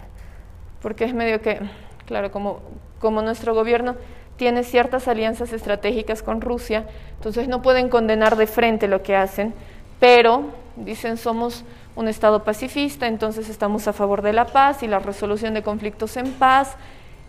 porque 0.81 1.05
es 1.05 1.13
medio 1.13 1.41
que, 1.41 1.59
claro, 2.05 2.31
como, 2.31 2.59
como 2.99 3.21
nuestro 3.21 3.55
gobierno 3.55 3.95
tiene 4.35 4.63
ciertas 4.63 5.07
alianzas 5.07 5.51
estratégicas 5.51 6.21
con 6.21 6.41
Rusia, 6.41 6.85
entonces 7.15 7.47
no 7.47 7.61
pueden 7.61 7.89
condenar 7.89 8.35
de 8.35 8.47
frente 8.47 8.87
lo 8.87 9.01
que 9.01 9.15
hacen, 9.15 9.53
pero 9.99 10.43
dicen 10.75 11.17
somos 11.17 11.63
un 11.95 12.07
Estado 12.07 12.43
pacifista, 12.43 13.07
entonces 13.07 13.49
estamos 13.49 13.87
a 13.87 13.93
favor 13.93 14.21
de 14.21 14.31
la 14.31 14.45
paz 14.45 14.83
y 14.83 14.87
la 14.87 14.99
resolución 14.99 15.53
de 15.53 15.63
conflictos 15.63 16.15
en 16.15 16.31
paz. 16.31 16.75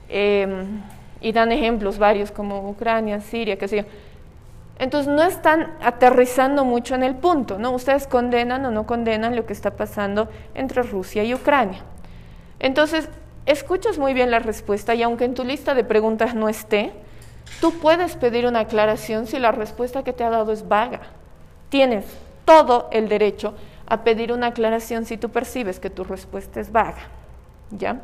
Eh, 0.09 0.64
y 1.21 1.33
dan 1.33 1.53
ejemplos 1.53 1.99
varios 1.99 2.31
como 2.31 2.69
Ucrania, 2.69 3.21
Siria, 3.21 3.57
qué 3.57 3.69
sé 3.69 3.77
yo. 3.79 3.83
Entonces 4.79 5.12
no 5.12 5.23
están 5.23 5.75
aterrizando 5.83 6.65
mucho 6.65 6.95
en 6.95 7.03
el 7.03 7.15
punto, 7.15 7.59
¿no? 7.59 7.71
Ustedes 7.73 8.07
condenan 8.07 8.65
o 8.65 8.71
no 8.71 8.87
condenan 8.87 9.37
lo 9.37 9.45
que 9.45 9.53
está 9.53 9.73
pasando 9.73 10.29
entre 10.55 10.83
Rusia 10.83 11.23
y 11.23 11.35
Ucrania. 11.35 11.81
Entonces, 12.59 13.11
escuchas 13.45 13.99
muy 13.99 14.15
bien 14.15 14.31
la 14.31 14.39
respuesta 14.39 14.95
y 14.95 15.03
aunque 15.03 15.27
en 15.27 15.35
tu 15.35 15.45
lista 15.45 15.75
de 15.75 15.85
preguntas 15.85 16.35
no 16.35 16.49
esté, 16.49 16.93
tú 17.61 17.79
puedes 17.79 18.17
pedir 18.17 18.47
una 18.47 18.61
aclaración 18.61 19.27
si 19.27 19.39
la 19.39 19.53
respuesta 19.53 20.03
que 20.03 20.15
te 20.15 20.25
ha 20.25 20.31
dado 20.31 20.50
es 20.50 20.67
vaga. 20.67 21.00
Tienes 21.69 22.07
todo 22.47 22.89
el 22.91 23.09
derecho 23.09 23.55
a 23.87 24.03
pedir 24.03 24.33
una 24.33 24.47
aclaración 24.49 25.05
si 25.05 25.19
tú 25.19 25.29
percibes 25.29 25.79
que 25.79 25.91
tu 25.91 26.05
respuesta 26.05 26.59
es 26.59 26.73
vaga. 26.73 27.03
¿Ya? 27.71 28.00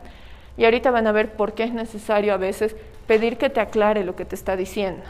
Y 0.58 0.64
ahorita 0.64 0.90
van 0.90 1.06
a 1.06 1.12
ver 1.12 1.32
por 1.32 1.54
qué 1.54 1.64
es 1.64 1.72
necesario 1.72 2.34
a 2.34 2.36
veces 2.36 2.76
pedir 3.06 3.38
que 3.38 3.50
te 3.50 3.60
aclare 3.60 4.04
lo 4.04 4.16
que 4.16 4.24
te 4.24 4.34
está 4.34 4.56
diciendo. 4.56 5.02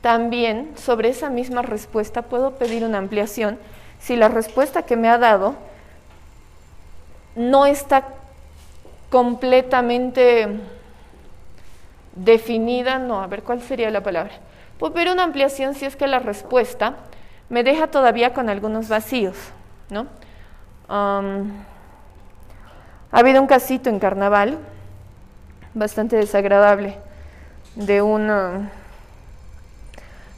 También 0.00 0.72
sobre 0.76 1.10
esa 1.10 1.28
misma 1.28 1.62
respuesta 1.62 2.22
puedo 2.22 2.52
pedir 2.52 2.84
una 2.84 2.98
ampliación 2.98 3.58
si 3.98 4.16
la 4.16 4.28
respuesta 4.28 4.82
que 4.82 4.96
me 4.96 5.08
ha 5.08 5.18
dado 5.18 5.56
no 7.36 7.66
está 7.66 8.08
completamente 9.10 10.48
definida, 12.14 12.98
no, 12.98 13.20
a 13.20 13.26
ver 13.26 13.42
cuál 13.42 13.60
sería 13.60 13.90
la 13.90 14.02
palabra. 14.02 14.32
Puedo 14.78 14.94
pedir 14.94 15.10
una 15.10 15.24
ampliación 15.24 15.74
si 15.74 15.84
es 15.84 15.96
que 15.96 16.06
la 16.06 16.18
respuesta 16.18 16.96
me 17.48 17.62
deja 17.62 17.88
todavía 17.88 18.32
con 18.32 18.48
algunos 18.48 18.88
vacíos, 18.88 19.36
¿no? 19.90 20.06
Ha 23.12 23.18
habido 23.18 23.40
un 23.40 23.48
casito 23.48 23.90
en 23.90 23.98
carnaval, 23.98 24.58
bastante 25.74 26.14
desagradable, 26.14 26.94
de 27.74 28.02
un, 28.02 28.70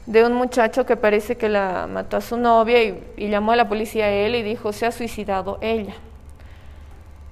de 0.07 0.25
un 0.25 0.33
muchacho 0.33 0.83
que 0.83 0.97
parece 0.97 1.37
que 1.37 1.49
la 1.49 1.85
mató 1.87 2.17
a 2.17 2.21
su 2.21 2.35
novia 2.35 2.81
y, 2.83 3.29
llamó 3.29 3.51
a 3.51 3.55
la 3.55 3.69
policía 3.69 4.05
a 4.05 4.09
él 4.09 4.33
y 4.35 4.41
dijo, 4.41 4.73
se 4.73 4.87
ha 4.87 4.91
suicidado 4.91 5.59
ella. 5.61 5.93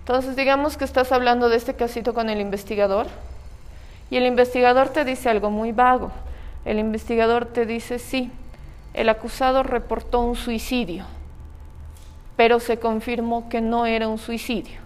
Entonces 0.02 0.36
digamos 0.36 0.78
que 0.78 0.86
estás 0.86 1.12
hablando 1.12 1.50
de 1.50 1.58
este 1.58 1.74
casito 1.74 2.14
con 2.14 2.30
el 2.30 2.40
investigador 2.40 3.08
y 4.12 4.18
el 4.18 4.28
investigador 4.28 4.90
te 4.90 5.06
dice 5.06 5.30
algo 5.30 5.50
muy 5.50 5.72
vago. 5.72 6.12
El 6.66 6.78
investigador 6.78 7.46
te 7.46 7.66
dice, 7.66 7.98
sí, 7.98 8.32
el 8.94 9.10
acusado 9.10 9.64
reportó 9.64 10.22
un 10.22 10.36
suicidio, 10.36 11.06
pero 12.36 12.60
se 12.60 12.78
confirmó 12.78 13.50
que 13.50 13.60
no 13.60 13.88
era 13.88 14.08
un 14.08 14.20
suicidio 14.20 14.81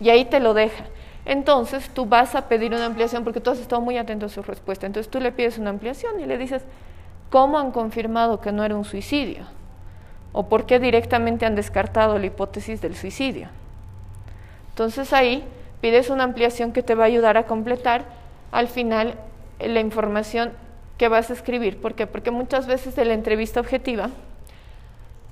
y 0.00 0.10
ahí 0.10 0.24
te 0.24 0.40
lo 0.40 0.54
deja. 0.54 0.84
Entonces 1.24 1.90
tú 1.90 2.06
vas 2.06 2.34
a 2.34 2.48
pedir 2.48 2.72
una 2.72 2.86
ampliación 2.86 3.24
porque 3.24 3.40
tú 3.40 3.50
has 3.50 3.58
estado 3.58 3.82
muy 3.82 3.98
atento 3.98 4.26
a 4.26 4.28
su 4.30 4.42
respuesta. 4.42 4.86
Entonces 4.86 5.10
tú 5.10 5.20
le 5.20 5.32
pides 5.32 5.58
una 5.58 5.70
ampliación 5.70 6.18
y 6.18 6.26
le 6.26 6.38
dices, 6.38 6.62
¿cómo 7.28 7.58
han 7.58 7.70
confirmado 7.70 8.40
que 8.40 8.52
no 8.52 8.64
era 8.64 8.74
un 8.74 8.84
suicidio? 8.84 9.44
¿O 10.32 10.48
por 10.48 10.64
qué 10.64 10.78
directamente 10.78 11.44
han 11.44 11.54
descartado 11.54 12.18
la 12.18 12.26
hipótesis 12.26 12.80
del 12.80 12.96
suicidio? 12.96 13.48
Entonces 14.70 15.12
ahí 15.12 15.44
pides 15.80 16.08
una 16.08 16.24
ampliación 16.24 16.72
que 16.72 16.82
te 16.82 16.94
va 16.94 17.04
a 17.04 17.08
ayudar 17.08 17.36
a 17.36 17.44
completar 17.44 18.04
al 18.50 18.68
final 18.68 19.14
la 19.60 19.80
información 19.80 20.52
que 20.96 21.08
vas 21.08 21.30
a 21.30 21.34
escribir. 21.34 21.80
¿Por 21.80 21.94
qué? 21.94 22.06
Porque 22.06 22.30
muchas 22.30 22.66
veces 22.66 22.96
de 22.96 23.04
la 23.04 23.14
entrevista 23.14 23.60
objetiva, 23.60 24.10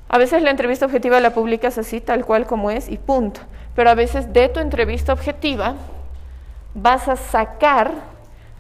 a 0.09 0.19
veces 0.19 0.43
la 0.43 0.51
entrevista 0.51 0.87
objetiva 0.87 1.21
la 1.21 1.33
publicas 1.33 1.79
así, 1.79 2.01
tal 2.01 2.25
cual 2.25 2.47
como 2.47 2.71
es, 2.71 2.89
y 2.89 2.99
punto 2.99 3.41
pero 3.79 3.91
a 3.91 3.95
veces 3.95 4.33
de 4.33 4.49
tu 4.49 4.59
entrevista 4.59 5.13
objetiva 5.13 5.77
vas 6.75 7.07
a 7.07 7.15
sacar 7.15 7.93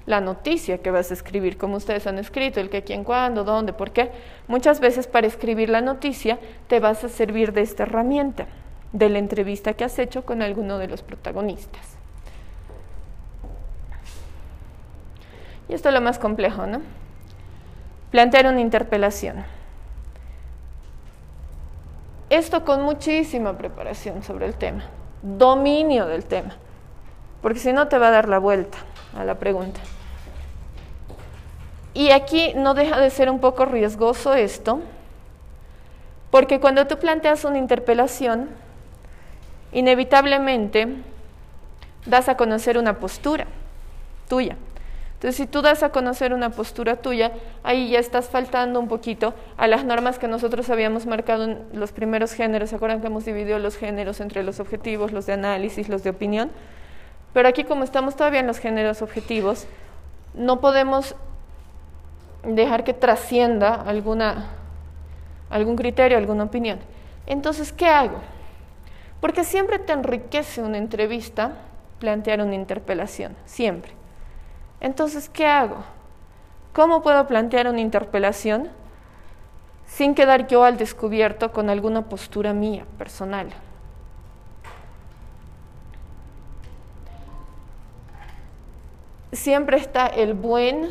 la 0.07 0.21
noticia 0.21 0.79
que 0.79 0.93
vas 0.93 1.11
a 1.11 1.15
escribir, 1.15 1.59
como 1.59 1.77
ustedes 1.77 2.07
han 2.07 2.21
escrito, 2.21 2.61
el 2.61 2.71
qué, 2.71 2.85
quién, 2.85 3.03
cuándo, 3.03 3.43
dónde, 3.43 3.73
por 3.73 3.91
qué. 3.91 4.13
Muchas 4.47 4.79
veces 4.79 5.09
para 5.09 5.27
escribir 5.27 5.71
la 5.71 5.81
noticia 5.81 6.39
te 6.69 6.79
vas 6.79 7.03
a 7.03 7.09
servir 7.09 7.53
de 7.53 7.63
esta 7.63 7.83
herramienta, 7.83 8.47
de 8.93 9.09
la 9.09 9.19
entrevista 9.19 9.73
que 9.73 9.83
has 9.83 9.99
hecho 9.99 10.25
con 10.25 10.41
alguno 10.41 10.79
de 10.79 10.87
los 10.87 11.03
protagonistas. 11.03 11.97
Y 15.69 15.75
esto 15.75 15.89
es 15.89 15.95
lo 15.97 16.01
más 16.01 16.21
complejo, 16.21 16.65
¿no? 16.69 16.81
plantear 18.13 18.47
una 18.47 18.61
interpelación. 18.61 19.45
Esto 22.31 22.65
con 22.65 22.83
muchísima 22.83 23.59
preparación 23.59 24.23
sobre 24.23 24.47
el 24.47 24.55
tema, 24.55 24.85
dominio 25.23 26.07
del 26.07 26.25
tema, 26.25 26.57
porque 27.43 27.59
si 27.59 27.73
no 27.73 27.89
te 27.89 27.99
va 27.99 28.09
a 28.09 28.13
dar 28.13 28.29
la 28.29 28.39
vuelta 28.39 28.79
a 29.17 29.25
la 29.25 29.37
pregunta. 29.37 29.81
Y 31.95 32.11
aquí 32.11 32.53
no 32.55 32.75
deja 32.75 33.01
de 33.01 33.11
ser 33.11 33.31
un 33.31 33.41
poco 33.41 33.65
riesgoso 33.65 34.35
esto, 34.35 34.81
porque 36.31 36.61
cuando 36.61 36.87
tú 36.87 36.99
planteas 36.99 37.45
una 37.45 37.59
interpelación, 37.59 38.49
inevitablemente 39.73 40.89
das 42.07 42.29
a 42.29 42.37
conocer 42.37 42.79
una 42.79 42.99
postura 42.99 43.47
tuya. 44.29 44.57
Entonces, 45.19 45.35
si 45.35 45.47
tú 45.49 45.63
das 45.63 45.83
a 45.83 45.91
conocer 45.91 46.33
una 46.33 46.51
postura 46.51 46.95
tuya, 46.95 47.33
ahí 47.65 47.91
ya 47.91 47.99
estás 47.99 48.29
faltando 48.29 48.79
un 48.79 48.87
poquito 48.87 49.35
a 49.57 49.67
las 49.67 49.85
normas 49.85 50.17
que 50.17 50.29
nosotros 50.29 50.71
habíamos 50.71 51.07
marcado 51.07 51.43
en 51.43 51.67
los 51.73 51.91
primeros 51.91 52.35
géneros. 52.35 52.71
¿Se 52.71 52.77
acuerdan 52.77 53.01
que 53.01 53.09
hemos 53.09 53.25
dividido 53.25 53.59
los 53.59 53.77
géneros 53.77 54.21
entre 54.21 54.45
los 54.45 54.61
objetivos, 54.61 55.11
los 55.11 55.27
de 55.27 55.33
análisis, 55.33 55.89
los 55.89 56.05
de 56.05 56.11
opinión? 56.11 56.53
Pero 57.33 57.49
aquí, 57.49 57.65
como 57.65 57.83
estamos 57.83 58.15
todavía 58.15 58.39
en 58.39 58.47
los 58.47 58.59
géneros 58.59 59.03
objetivos, 59.03 59.67
no 60.35 60.61
podemos 60.61 61.17
dejar 62.45 62.85
que 62.85 62.95
trascienda 62.95 63.75
alguna, 63.75 64.51
algún 65.51 65.75
criterio, 65.75 66.17
alguna 66.17 66.45
opinión. 66.45 66.79
Entonces, 67.27 67.73
¿qué 67.73 67.89
hago? 67.89 68.21
Porque 69.21 69.43
siempre 69.43 69.81
te 69.81 69.95
enriquece 69.95 70.63
una 70.63 70.79
entrevista 70.79 71.55
plantear 71.99 72.41
una 72.41 72.55
interpelación, 72.55 73.35
siempre. 73.47 73.98
Entonces, 74.81 75.29
¿qué 75.29 75.47
hago? 75.47 75.77
¿Cómo 76.73 77.03
puedo 77.03 77.27
plantear 77.27 77.67
una 77.67 77.81
interpelación 77.81 78.69
sin 79.87 80.15
quedar 80.15 80.47
yo 80.47 80.65
al 80.65 80.77
descubierto 80.77 81.51
con 81.53 81.71
alguna 81.71 82.03
postura 82.03 82.53
mía, 82.53 82.85
personal? 82.97 83.49
Siempre 89.33 89.77
está 89.77 90.07
el 90.07 90.35
buen, 90.35 90.89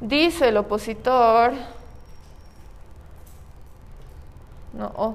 dice 0.00 0.48
el 0.48 0.56
opositor, 0.58 1.52
no, 4.74 4.92
o, 4.96 5.14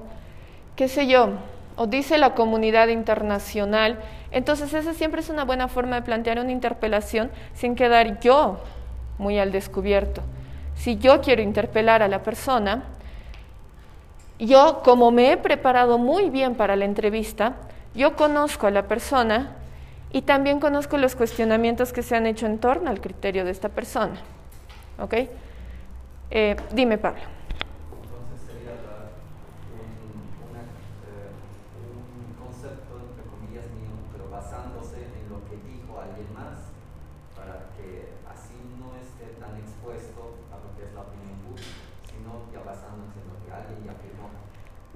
qué 0.76 0.88
sé 0.88 1.08
yo, 1.08 1.30
o 1.76 1.88
dice 1.88 2.18
la 2.18 2.34
comunidad 2.34 2.88
internacional, 2.88 4.00
entonces 4.32 4.74
esa 4.74 4.94
siempre 4.94 5.22
es 5.22 5.30
una 5.30 5.44
buena 5.44 5.68
forma 5.68 5.98
de 5.98 6.02
plantear 6.02 6.40
una 6.40 6.52
interpelación 6.52 7.30
sin 7.54 7.76
quedar 7.76 8.20
yo 8.20 8.60
muy 9.18 9.40
al 9.40 9.52
descubierto. 9.52 10.22
Si 10.76 10.98
yo 10.98 11.22
quiero 11.22 11.42
interpelar 11.42 12.02
a 12.02 12.08
la 12.08 12.24
persona, 12.24 12.84
yo 14.40 14.82
como 14.84 15.12
me 15.12 15.32
he 15.32 15.38
preparado 15.38 15.98
muy 15.98 16.30
bien 16.30 16.56
para 16.56 16.76
la 16.76 16.86
entrevista, 16.86 17.54
yo 17.94 18.16
conozco 18.16 18.68
a 18.68 18.72
la 18.72 18.88
persona 18.88 19.56
y 20.12 20.24
también 20.24 20.60
conozco 20.60 20.98
los 20.98 21.16
cuestionamientos 21.16 21.94
que 21.94 22.02
se 22.02 22.16
han 22.16 22.26
hecho 22.26 22.46
en 22.46 22.58
torno 22.58 22.90
al 22.90 23.02
criterio 23.02 23.46
de 23.46 23.52
esta 23.52 23.70
persona. 23.70 24.16
¿Ok? 25.00 25.16
Eh, 26.32 26.56
dime, 26.74 26.98
Pablo. 26.98 27.22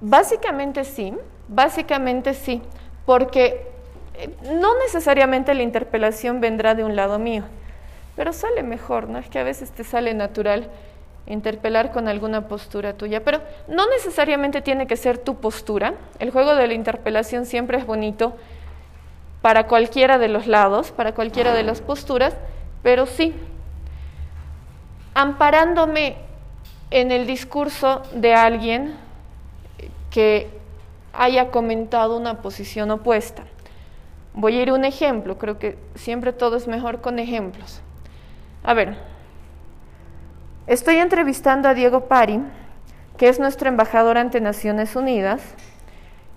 Básicamente 0.07 0.83
sí, 0.83 1.15
básicamente 1.47 2.35
sí, 2.35 2.61
porque 3.07 3.65
eh, 4.13 4.29
no 4.53 4.77
necesariamente 4.77 5.55
la 5.55 5.63
interpelación 5.63 6.41
vendrá 6.41 6.75
de 6.75 6.83
un 6.83 6.95
lado 6.95 7.17
mío, 7.17 7.41
pero 8.15 8.31
sale 8.31 8.61
mejor, 8.61 9.09
¿no? 9.09 9.17
Es 9.17 9.27
que 9.29 9.39
a 9.39 9.43
veces 9.43 9.71
te 9.71 9.83
sale 9.83 10.13
natural 10.13 10.67
interpelar 11.25 11.91
con 11.91 12.07
alguna 12.07 12.47
postura 12.47 12.93
tuya, 12.93 13.23
pero 13.23 13.41
no 13.67 13.89
necesariamente 13.89 14.61
tiene 14.61 14.85
que 14.85 14.95
ser 14.95 15.17
tu 15.17 15.37
postura. 15.37 15.95
El 16.19 16.29
juego 16.29 16.53
de 16.53 16.67
la 16.67 16.75
interpelación 16.75 17.47
siempre 17.47 17.79
es 17.79 17.87
bonito 17.87 18.35
para 19.41 19.65
cualquiera 19.65 20.19
de 20.19 20.27
los 20.27 20.45
lados, 20.45 20.91
para 20.91 21.15
cualquiera 21.15 21.51
de 21.55 21.63
las 21.63 21.81
posturas, 21.81 22.35
pero 22.83 23.07
sí, 23.07 23.33
amparándome 25.15 26.17
en 26.91 27.11
el 27.11 27.25
discurso 27.25 28.03
de 28.13 28.35
alguien 28.35 29.03
que 30.15 30.47
haya 31.11 31.51
comentado 31.51 32.15
una 32.15 32.41
posición 32.41 32.89
opuesta. 32.89 33.43
Voy 34.33 34.55
a 34.55 34.61
ir 34.61 34.71
un 34.71 34.85
ejemplo, 34.85 35.37
creo 35.37 35.59
que 35.59 35.77
siempre 35.95 36.31
todo 36.31 36.55
es 36.55 36.69
mejor 36.69 37.01
con 37.01 37.19
ejemplos. 37.19 37.81
A 38.63 38.73
ver, 38.73 38.95
estoy 40.67 40.99
entrevistando 40.99 41.67
a 41.67 41.73
Diego 41.73 42.05
Pari, 42.05 42.39
que 43.17 43.27
es 43.27 43.41
nuestro 43.41 43.67
embajador 43.67 44.17
ante 44.17 44.39
Naciones 44.39 44.95
Unidas, 44.95 45.41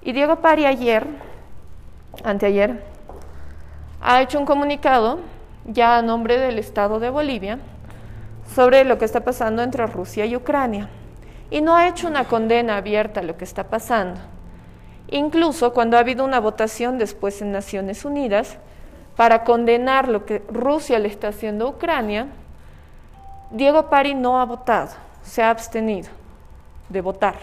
y 0.02 0.10
Diego 0.10 0.40
Pari 0.40 0.66
ayer, 0.66 1.06
anteayer, 2.24 2.82
ha 4.00 4.20
hecho 4.22 4.40
un 4.40 4.44
comunicado 4.44 5.20
ya 5.66 5.98
a 5.98 6.02
nombre 6.02 6.36
del 6.40 6.58
Estado 6.58 6.98
de 6.98 7.10
Bolivia 7.10 7.60
sobre 8.56 8.82
lo 8.82 8.98
que 8.98 9.04
está 9.04 9.20
pasando 9.20 9.62
entre 9.62 9.86
Rusia 9.86 10.26
y 10.26 10.34
Ucrania 10.34 10.88
y 11.50 11.60
no 11.60 11.76
ha 11.76 11.88
hecho 11.88 12.08
una 12.08 12.24
condena 12.24 12.76
abierta 12.76 13.20
a 13.20 13.22
lo 13.22 13.36
que 13.36 13.44
está 13.44 13.64
pasando. 13.64 14.20
Incluso 15.08 15.72
cuando 15.72 15.96
ha 15.96 16.00
habido 16.00 16.24
una 16.24 16.40
votación 16.40 16.98
después 16.98 17.40
en 17.40 17.52
Naciones 17.52 18.04
Unidas 18.04 18.58
para 19.16 19.44
condenar 19.44 20.08
lo 20.08 20.26
que 20.26 20.42
Rusia 20.48 20.98
le 20.98 21.08
está 21.08 21.28
haciendo 21.28 21.66
a 21.66 21.70
Ucrania, 21.70 22.28
Diego 23.50 23.88
Pari 23.88 24.14
no 24.14 24.40
ha 24.40 24.44
votado, 24.44 24.90
se 25.22 25.42
ha 25.42 25.50
abstenido 25.50 26.10
de 26.90 27.00
votar. 27.00 27.36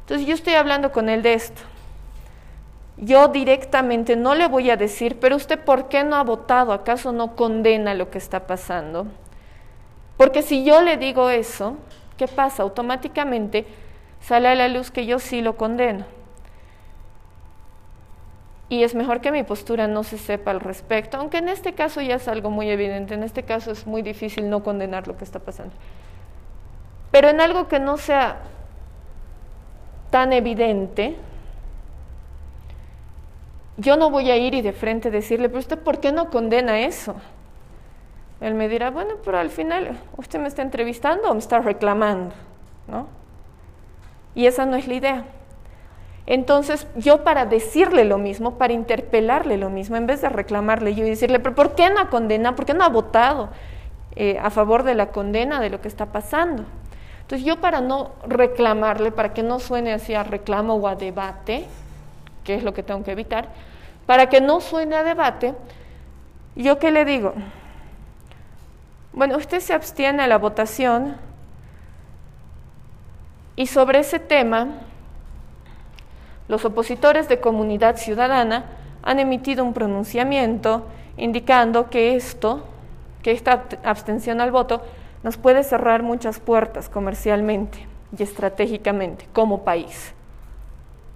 Entonces 0.00 0.26
yo 0.26 0.34
estoy 0.34 0.54
hablando 0.54 0.92
con 0.92 1.08
él 1.08 1.22
de 1.22 1.34
esto. 1.34 1.62
Yo 2.98 3.28
directamente 3.28 4.16
no 4.16 4.34
le 4.34 4.48
voy 4.48 4.70
a 4.70 4.76
decir, 4.76 5.18
pero 5.20 5.36
usted 5.36 5.58
¿por 5.58 5.88
qué 5.88 6.04
no 6.04 6.16
ha 6.16 6.24
votado? 6.24 6.72
¿Acaso 6.72 7.12
no 7.12 7.36
condena 7.36 7.94
lo 7.94 8.10
que 8.10 8.18
está 8.18 8.46
pasando? 8.46 9.06
Porque 10.16 10.42
si 10.42 10.64
yo 10.64 10.82
le 10.82 10.96
digo 10.96 11.30
eso, 11.30 11.76
¿Qué 12.18 12.26
pasa? 12.26 12.64
Automáticamente 12.64 13.64
sale 14.20 14.48
a 14.48 14.54
la 14.54 14.68
luz 14.68 14.90
que 14.90 15.06
yo 15.06 15.18
sí 15.20 15.40
lo 15.40 15.56
condeno. 15.56 16.04
Y 18.68 18.82
es 18.82 18.94
mejor 18.94 19.22
que 19.22 19.32
mi 19.32 19.44
postura 19.44 19.86
no 19.86 20.02
se 20.02 20.18
sepa 20.18 20.50
al 20.50 20.60
respecto, 20.60 21.16
aunque 21.16 21.38
en 21.38 21.48
este 21.48 21.72
caso 21.72 22.02
ya 22.02 22.16
es 22.16 22.28
algo 22.28 22.50
muy 22.50 22.68
evidente, 22.68 23.14
en 23.14 23.22
este 23.22 23.44
caso 23.44 23.70
es 23.70 23.86
muy 23.86 24.02
difícil 24.02 24.50
no 24.50 24.62
condenar 24.62 25.08
lo 25.08 25.16
que 25.16 25.24
está 25.24 25.38
pasando. 25.38 25.72
Pero 27.10 27.28
en 27.28 27.40
algo 27.40 27.68
que 27.68 27.78
no 27.78 27.96
sea 27.96 28.40
tan 30.10 30.34
evidente, 30.34 31.16
yo 33.78 33.96
no 33.96 34.10
voy 34.10 34.30
a 34.30 34.36
ir 34.36 34.54
y 34.54 34.60
de 34.60 34.72
frente 34.72 35.10
decirle, 35.10 35.48
pero 35.48 35.60
usted, 35.60 35.78
¿por 35.78 36.00
qué 36.00 36.12
no 36.12 36.28
condena 36.28 36.80
eso? 36.80 37.14
Él 38.40 38.54
me 38.54 38.68
dirá, 38.68 38.90
bueno, 38.90 39.14
pero 39.24 39.38
al 39.38 39.50
final 39.50 39.98
usted 40.16 40.38
me 40.38 40.48
está 40.48 40.62
entrevistando 40.62 41.30
o 41.30 41.34
me 41.34 41.40
está 41.40 41.58
reclamando, 41.58 42.34
¿no? 42.86 43.06
Y 44.34 44.46
esa 44.46 44.64
no 44.64 44.76
es 44.76 44.86
la 44.86 44.94
idea. 44.94 45.24
Entonces, 46.26 46.86
yo 46.94 47.24
para 47.24 47.46
decirle 47.46 48.04
lo 48.04 48.18
mismo, 48.18 48.58
para 48.58 48.74
interpelarle 48.74 49.56
lo 49.56 49.70
mismo, 49.70 49.96
en 49.96 50.06
vez 50.06 50.20
de 50.20 50.28
reclamarle 50.28 50.94
yo 50.94 51.04
y 51.04 51.08
decirle, 51.08 51.40
pero 51.40 51.54
¿por 51.54 51.74
qué 51.74 51.90
no 51.90 52.10
condena? 52.10 52.54
¿Por 52.54 52.66
qué 52.66 52.74
no 52.74 52.84
ha 52.84 52.88
votado 52.88 53.48
eh, 54.14 54.38
a 54.40 54.50
favor 54.50 54.82
de 54.82 54.94
la 54.94 55.06
condena 55.06 55.58
de 55.58 55.70
lo 55.70 55.80
que 55.80 55.88
está 55.88 56.06
pasando? 56.06 56.64
Entonces, 57.22 57.46
yo 57.46 57.60
para 57.60 57.80
no 57.80 58.12
reclamarle, 58.26 59.10
para 59.10 59.32
que 59.32 59.42
no 59.42 59.58
suene 59.58 59.92
así 59.92 60.14
a 60.14 60.22
reclamo 60.22 60.74
o 60.74 60.86
a 60.86 60.96
debate, 60.96 61.64
que 62.44 62.54
es 62.54 62.62
lo 62.62 62.74
que 62.74 62.82
tengo 62.82 63.02
que 63.02 63.12
evitar, 63.12 63.48
para 64.06 64.28
que 64.28 64.40
no 64.40 64.60
suene 64.60 64.96
a 64.96 65.02
debate, 65.02 65.54
¿yo 66.56 66.78
qué 66.78 66.90
le 66.90 67.04
digo? 67.04 67.32
Bueno, 69.18 69.36
usted 69.36 69.58
se 69.58 69.74
abstiene 69.74 70.22
a 70.22 70.28
la 70.28 70.38
votación 70.38 71.16
y 73.56 73.66
sobre 73.66 73.98
ese 73.98 74.20
tema 74.20 74.68
los 76.46 76.64
opositores 76.64 77.28
de 77.28 77.40
comunidad 77.40 77.96
ciudadana 77.96 78.66
han 79.02 79.18
emitido 79.18 79.64
un 79.64 79.74
pronunciamiento 79.74 80.86
indicando 81.16 81.90
que 81.90 82.14
esto, 82.14 82.64
que 83.24 83.32
esta 83.32 83.64
abstención 83.82 84.40
al 84.40 84.52
voto, 84.52 84.82
nos 85.24 85.36
puede 85.36 85.64
cerrar 85.64 86.04
muchas 86.04 86.38
puertas 86.38 86.88
comercialmente 86.88 87.88
y 88.16 88.22
estratégicamente 88.22 89.26
como 89.32 89.64
país. 89.64 90.14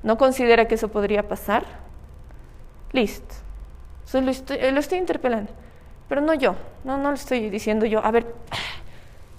¿No 0.02 0.18
considera 0.18 0.66
que 0.66 0.74
eso 0.74 0.88
podría 0.88 1.28
pasar? 1.28 1.62
Listo. 2.90 3.36
lo 4.12 4.30
estoy 4.80 4.98
interpelando. 4.98 5.52
Pero 6.08 6.20
no 6.20 6.34
yo, 6.34 6.54
no, 6.84 6.98
no 6.98 7.10
le 7.10 7.16
estoy 7.16 7.50
diciendo 7.50 7.86
yo, 7.86 8.04
a 8.04 8.10
ver, 8.10 8.26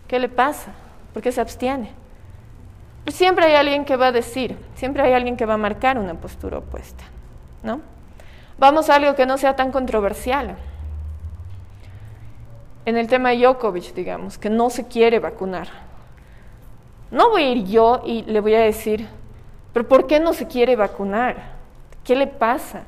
¿qué 0.08 0.20
le 0.20 0.30
pasa? 0.30 0.72
¿Por 1.14 1.22
qué 1.22 1.32
se 1.32 1.42
abstiene? 1.42 1.92
Pues 3.04 3.16
siempre 3.16 3.46
hay 3.46 3.56
alguien 3.56 3.86
que 3.86 3.98
va 3.98 4.08
a 4.08 4.12
decir, 4.12 4.58
siempre 4.76 5.04
hay 5.04 5.14
alguien 5.14 5.36
que 5.36 5.46
va 5.46 5.56
a 5.56 5.58
marcar 5.58 5.98
una 5.98 6.16
postura 6.16 6.60
opuesta, 6.60 7.04
¿no? 7.62 7.82
Vamos 8.58 8.90
a 8.90 8.96
algo 8.96 9.16
que 9.16 9.26
no 9.26 9.38
sea 9.38 9.56
tan 9.56 9.72
controversial. 9.72 10.56
En 12.86 12.98
el 12.98 13.08
tema 13.08 13.30
de 13.30 13.38
Djokovic, 13.38 13.94
digamos, 13.94 14.38
que 14.38 14.50
no 14.50 14.70
se 14.70 14.88
quiere 14.88 15.20
vacunar. 15.20 15.68
No 17.12 17.30
voy 17.30 17.44
a 17.44 17.50
ir 17.52 17.66
yo 17.66 18.02
y 18.06 18.24
le 18.24 18.40
voy 18.40 18.56
a 18.56 18.62
decir, 18.62 19.08
pero 19.74 19.88
¿por 19.88 20.08
qué 20.08 20.20
no 20.20 20.34
se 20.34 20.48
quiere 20.48 20.76
vacunar? 20.76 21.54
¿Qué 22.04 22.16
le 22.16 22.28
pasa? 22.28 22.84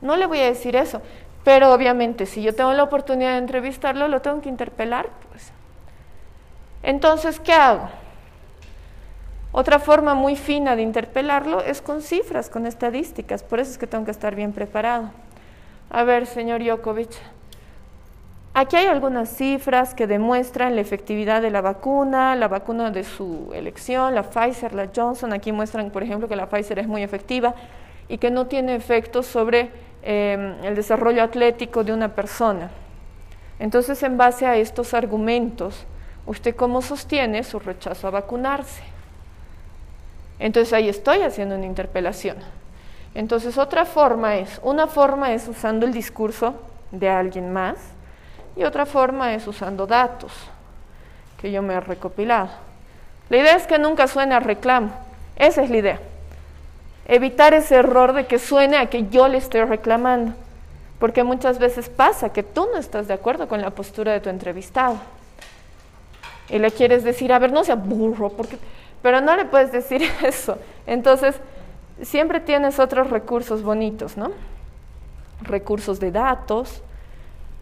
No 0.00 0.16
le 0.16 0.26
voy 0.26 0.40
a 0.40 0.46
decir 0.46 0.76
eso. 0.76 1.00
Pero 1.46 1.72
obviamente, 1.72 2.26
si 2.26 2.42
yo 2.42 2.56
tengo 2.56 2.72
la 2.72 2.82
oportunidad 2.82 3.34
de 3.34 3.38
entrevistarlo, 3.38 4.08
lo 4.08 4.20
tengo 4.20 4.40
que 4.40 4.48
interpelar. 4.48 5.10
Pues. 5.30 5.52
Entonces, 6.82 7.38
¿qué 7.38 7.52
hago? 7.52 7.88
Otra 9.52 9.78
forma 9.78 10.14
muy 10.14 10.34
fina 10.34 10.74
de 10.74 10.82
interpelarlo 10.82 11.62
es 11.62 11.80
con 11.80 12.02
cifras, 12.02 12.50
con 12.50 12.66
estadísticas. 12.66 13.44
Por 13.44 13.60
eso 13.60 13.70
es 13.70 13.78
que 13.78 13.86
tengo 13.86 14.04
que 14.04 14.10
estar 14.10 14.34
bien 14.34 14.52
preparado. 14.52 15.12
A 15.88 16.02
ver, 16.02 16.26
señor 16.26 16.68
Jokovic, 16.68 17.12
aquí 18.52 18.74
hay 18.74 18.86
algunas 18.86 19.28
cifras 19.28 19.94
que 19.94 20.08
demuestran 20.08 20.74
la 20.74 20.80
efectividad 20.80 21.42
de 21.42 21.52
la 21.52 21.60
vacuna, 21.60 22.34
la 22.34 22.48
vacuna 22.48 22.90
de 22.90 23.04
su 23.04 23.52
elección, 23.54 24.16
la 24.16 24.24
Pfizer, 24.24 24.74
la 24.74 24.88
Johnson. 24.92 25.32
Aquí 25.32 25.52
muestran, 25.52 25.92
por 25.92 26.02
ejemplo, 26.02 26.26
que 26.26 26.34
la 26.34 26.48
Pfizer 26.48 26.80
es 26.80 26.88
muy 26.88 27.04
efectiva 27.04 27.54
y 28.08 28.18
que 28.18 28.32
no 28.32 28.48
tiene 28.48 28.74
efectos 28.74 29.26
sobre 29.26 29.85
em, 30.08 30.64
el 30.64 30.76
desarrollo 30.76 31.22
atlético 31.22 31.82
de 31.82 31.92
una 31.92 32.14
persona. 32.14 32.70
Entonces, 33.58 34.00
en 34.04 34.16
base 34.16 34.46
a 34.46 34.56
estos 34.56 34.94
argumentos, 34.94 35.84
¿usted 36.26 36.54
cómo 36.54 36.80
sostiene 36.80 37.42
su 37.42 37.58
rechazo 37.58 38.06
a 38.06 38.10
vacunarse? 38.10 38.84
Entonces 40.38 40.72
ahí 40.72 40.88
estoy 40.88 41.22
haciendo 41.22 41.56
una 41.56 41.66
interpelación. 41.66 42.36
Entonces 43.14 43.56
otra 43.58 43.84
forma 43.84 44.36
es, 44.36 44.60
una 44.62 44.86
forma 44.86 45.32
es 45.32 45.48
usando 45.48 45.86
el 45.86 45.92
discurso 45.92 46.54
de 46.90 47.08
alguien 47.08 47.52
más 47.52 47.76
y 48.54 48.64
otra 48.64 48.86
forma 48.86 49.34
es 49.34 49.46
usando 49.46 49.86
datos 49.86 50.32
que 51.40 51.50
yo 51.50 51.62
me 51.62 51.74
he 51.74 51.80
recopilado. 51.80 52.50
La 53.30 53.38
idea 53.38 53.56
es 53.56 53.66
que 53.66 53.78
nunca 53.78 54.06
suene 54.06 54.34
a 54.34 54.40
reclamo, 54.40 54.92
esa 55.36 55.62
es 55.62 55.70
la 55.70 55.76
idea 55.78 56.00
evitar 57.06 57.54
ese 57.54 57.76
error 57.76 58.12
de 58.12 58.26
que 58.26 58.38
suene 58.38 58.76
a 58.76 58.90
que 58.90 59.08
yo 59.08 59.28
le 59.28 59.38
estoy 59.38 59.62
reclamando, 59.64 60.32
porque 60.98 61.24
muchas 61.24 61.58
veces 61.58 61.88
pasa 61.88 62.32
que 62.32 62.42
tú 62.42 62.68
no 62.72 62.78
estás 62.78 63.06
de 63.08 63.14
acuerdo 63.14 63.48
con 63.48 63.60
la 63.60 63.70
postura 63.70 64.12
de 64.12 64.20
tu 64.20 64.28
entrevistado. 64.28 64.96
Y 66.48 66.58
le 66.58 66.70
quieres 66.70 67.04
decir, 67.04 67.32
a 67.32 67.38
ver, 67.38 67.52
no 67.52 67.64
sea 67.64 67.74
burro, 67.74 68.30
porque... 68.30 68.58
pero 69.02 69.20
no 69.20 69.36
le 69.36 69.44
puedes 69.44 69.72
decir 69.72 70.02
eso. 70.22 70.58
Entonces, 70.86 71.36
siempre 72.02 72.40
tienes 72.40 72.78
otros 72.78 73.10
recursos 73.10 73.62
bonitos, 73.62 74.16
¿no? 74.16 74.32
Recursos 75.42 76.00
de 76.00 76.10
datos, 76.10 76.82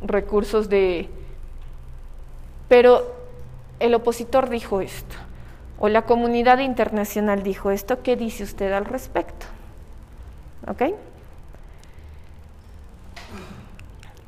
recursos 0.02 0.68
de... 0.68 1.09
Pero 2.68 3.14
el 3.78 3.94
opositor 3.94 4.48
dijo 4.48 4.80
esto 4.80 5.16
o 5.78 5.88
la 5.88 6.02
comunidad 6.02 6.58
internacional 6.58 7.42
dijo 7.42 7.70
esto, 7.70 8.02
¿qué 8.02 8.16
dice 8.16 8.44
usted 8.44 8.72
al 8.72 8.84
respecto? 8.84 9.46
¿Ok? 10.66 10.94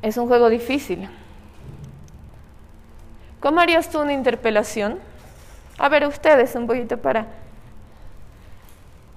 Es 0.01 0.17
un 0.17 0.27
juego 0.27 0.49
difícil. 0.49 1.09
¿Cómo 3.39 3.59
harías 3.59 3.89
tú 3.89 4.01
una 4.01 4.13
interpelación? 4.13 4.99
A 5.77 5.89
ver, 5.89 6.05
ustedes 6.07 6.55
un 6.55 6.67
poquito 6.67 6.97
para, 6.97 7.27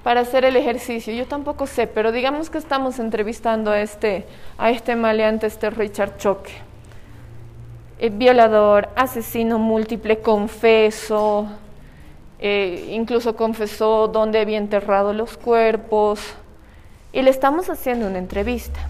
para 0.02 0.20
hacer 0.20 0.44
el 0.44 0.56
ejercicio. 0.56 1.12
Yo 1.12 1.26
tampoco 1.26 1.66
sé, 1.66 1.86
pero 1.86 2.12
digamos 2.12 2.50
que 2.50 2.58
estamos 2.58 2.98
entrevistando 2.98 3.70
a 3.70 3.80
este, 3.80 4.26
a 4.58 4.70
este 4.70 4.94
maleante, 4.94 5.46
este 5.46 5.70
Richard 5.70 6.16
Choque. 6.18 6.52
Eh, 7.98 8.10
violador, 8.10 8.88
asesino 8.96 9.58
múltiple, 9.58 10.20
confeso, 10.20 11.48
eh, 12.40 12.88
incluso 12.90 13.37
confesó 13.37 14.09
dónde 14.09 14.40
había 14.40 14.59
enterrado 14.59 15.12
los 15.12 15.37
cuerpos 15.37 16.20
y 17.12 17.20
le 17.22 17.31
estamos 17.31 17.68
haciendo 17.68 18.07
una 18.07 18.18
entrevista. 18.18 18.81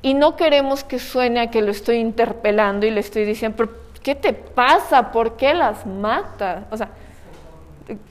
Y 0.00 0.14
no 0.14 0.36
queremos 0.36 0.84
que 0.84 1.00
suene 1.00 1.40
a 1.40 1.50
que 1.50 1.62
lo 1.62 1.72
estoy 1.72 1.96
interpelando 1.96 2.86
y 2.86 2.90
le 2.90 3.00
estoy 3.00 3.24
diciendo, 3.24 3.56
¿pero 3.56 3.72
¿qué 4.02 4.14
te 4.14 4.32
pasa? 4.32 5.10
¿Por 5.10 5.36
qué 5.36 5.52
las 5.52 5.84
matas? 5.84 6.64
O 6.70 6.76
sea, 6.76 6.90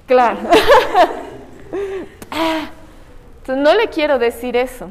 claro. 0.06 0.40
No 3.48 3.76
le 3.76 3.90
quiero 3.90 4.18
decir 4.18 4.56
eso. 4.58 4.90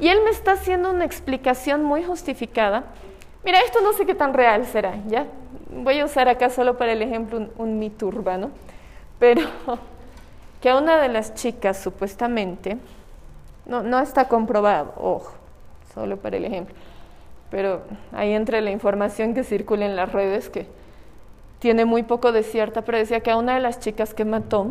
Y 0.00 0.08
él 0.08 0.18
me 0.24 0.30
está 0.30 0.52
haciendo 0.52 0.90
una 0.90 1.04
explicación 1.04 1.84
muy 1.84 2.04
justificada. 2.04 2.84
Mira, 3.44 3.60
esto 3.60 3.80
no 3.80 3.92
sé 3.92 4.04
qué 4.04 4.14
tan 4.14 4.34
real 4.34 4.66
será, 4.66 4.96
¿ya? 5.06 5.26
voy 5.70 5.98
a 6.00 6.04
usar 6.04 6.28
acá 6.28 6.50
solo 6.50 6.76
para 6.76 6.92
el 6.92 7.02
ejemplo 7.02 7.48
un, 7.56 7.78
mito 7.78 8.06
urbano, 8.06 8.50
pero 9.18 9.42
que 10.60 10.70
a 10.70 10.76
una 10.76 11.00
de 11.00 11.08
las 11.08 11.34
chicas 11.34 11.78
supuestamente, 11.78 12.78
no, 13.66 13.82
no 13.82 14.00
está 14.00 14.28
comprobado, 14.28 14.92
ojo, 14.96 15.32
solo 15.94 16.16
para 16.16 16.36
el 16.36 16.44
ejemplo, 16.44 16.74
pero 17.50 17.82
ahí 18.12 18.32
entra 18.32 18.60
la 18.60 18.70
información 18.70 19.34
que 19.34 19.44
circula 19.44 19.86
en 19.86 19.96
las 19.96 20.12
redes 20.12 20.48
que 20.48 20.66
tiene 21.58 21.84
muy 21.84 22.02
poco 22.02 22.32
de 22.32 22.42
cierta, 22.42 22.82
pero 22.82 22.98
decía 22.98 23.20
que 23.20 23.30
a 23.30 23.36
una 23.36 23.54
de 23.54 23.60
las 23.60 23.80
chicas 23.80 24.14
que 24.14 24.24
mató, 24.24 24.68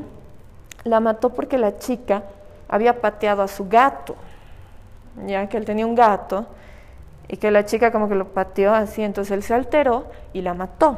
la 0.83 0.99
mató 0.99 1.29
porque 1.29 1.57
la 1.57 1.77
chica 1.79 2.23
había 2.69 3.01
pateado 3.01 3.41
a 3.41 3.47
su 3.47 3.67
gato, 3.67 4.15
ya 5.25 5.47
que 5.47 5.57
él 5.57 5.65
tenía 5.65 5.85
un 5.85 5.95
gato, 5.95 6.45
y 7.29 7.37
que 7.37 7.51
la 7.51 7.65
chica 7.65 7.91
como 7.91 8.07
que 8.07 8.15
lo 8.15 8.29
pateó 8.29 8.73
así, 8.73 9.03
entonces 9.03 9.31
él 9.31 9.43
se 9.43 9.53
alteró 9.53 10.07
y 10.33 10.41
la 10.41 10.53
mató. 10.53 10.97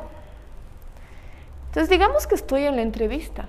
Entonces 1.67 1.89
digamos 1.89 2.27
que 2.27 2.35
estoy 2.35 2.65
en 2.65 2.75
la 2.75 2.81
entrevista. 2.81 3.45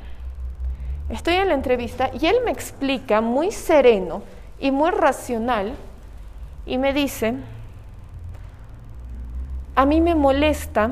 Estoy 1.08 1.34
en 1.34 1.48
la 1.48 1.54
entrevista 1.54 2.10
y 2.12 2.26
él 2.26 2.36
me 2.44 2.50
explica 2.50 3.20
muy 3.20 3.50
sereno 3.50 4.22
y 4.58 4.70
muy 4.70 4.90
racional 4.90 5.74
y 6.66 6.78
me 6.78 6.92
dice, 6.92 7.34
a 9.74 9.86
mí 9.86 10.00
me 10.00 10.14
molesta 10.14 10.90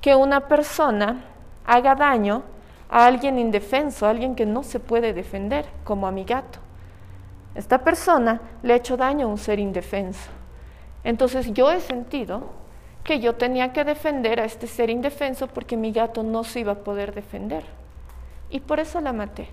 que 0.00 0.14
una 0.14 0.48
persona 0.48 1.24
haga 1.66 1.94
daño 1.94 2.42
a 2.88 3.06
alguien 3.06 3.38
indefenso, 3.38 4.06
a 4.06 4.10
alguien 4.10 4.34
que 4.34 4.46
no 4.46 4.62
se 4.62 4.80
puede 4.80 5.12
defender, 5.12 5.66
como 5.84 6.06
a 6.06 6.10
mi 6.10 6.24
gato. 6.24 6.58
Esta 7.54 7.78
persona 7.78 8.40
le 8.62 8.72
ha 8.72 8.76
hecho 8.76 8.96
daño 8.96 9.26
a 9.26 9.30
un 9.30 9.38
ser 9.38 9.58
indefenso. 9.58 10.39
Entonces 11.04 11.52
yo 11.52 11.70
he 11.70 11.80
sentido 11.80 12.42
que 13.04 13.20
yo 13.20 13.34
tenía 13.34 13.72
que 13.72 13.84
defender 13.84 14.40
a 14.40 14.44
este 14.44 14.66
ser 14.66 14.90
indefenso 14.90 15.46
porque 15.46 15.76
mi 15.76 15.92
gato 15.92 16.22
no 16.22 16.44
se 16.44 16.60
iba 16.60 16.72
a 16.72 16.78
poder 16.78 17.14
defender. 17.14 17.64
Y 18.50 18.60
por 18.60 18.80
eso 18.80 19.00
la 19.00 19.12
maté. 19.12 19.48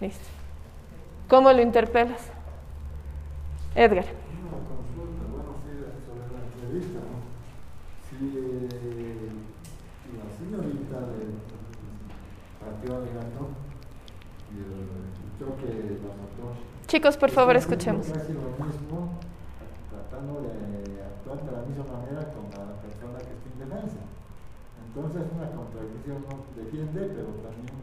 ¿Listo? 0.00 0.24
¿Cómo 1.28 1.52
lo 1.52 1.62
interpelas? 1.62 2.30
Edgar. 3.74 4.04
Una 4.04 4.58
consulta, 4.68 5.24
bueno, 5.30 5.54
sí, 5.62 5.70
sobre 6.06 6.28
la 6.28 6.44
entrevista, 6.44 6.98
¿no? 6.98 7.22
Si 8.08 8.36
eh, 8.36 9.30
la 10.18 10.28
señorita 10.36 11.00
de 11.08 11.52
partió 12.60 12.96
al 12.96 13.06
gato 13.06 13.48
y 14.52 14.58
el 14.58 15.38
choque 15.38 15.98
la 16.02 16.08
mató. 16.08 16.56
Chicos, 16.86 17.16
por 17.16 17.30
favor, 17.30 17.56
escuchemos. 17.56 18.06
Casi 18.08 18.34
lo 18.34 18.64
mismo 18.64 19.18
tratando 20.22 20.40
de 20.42 21.02
actuar 21.02 21.42
de 21.44 21.52
la 21.52 21.62
misma 21.66 21.84
manera 21.98 22.32
con 22.32 22.44
la 22.50 22.74
persona 22.80 23.18
que 23.18 23.32
está 23.34 23.48
indefensa. 23.52 23.98
Entonces 24.86 25.22
una 25.34 25.50
contradicción 25.50 26.24
no 26.28 26.62
defiende, 26.62 27.00
pero 27.14 27.28
también 27.42 27.74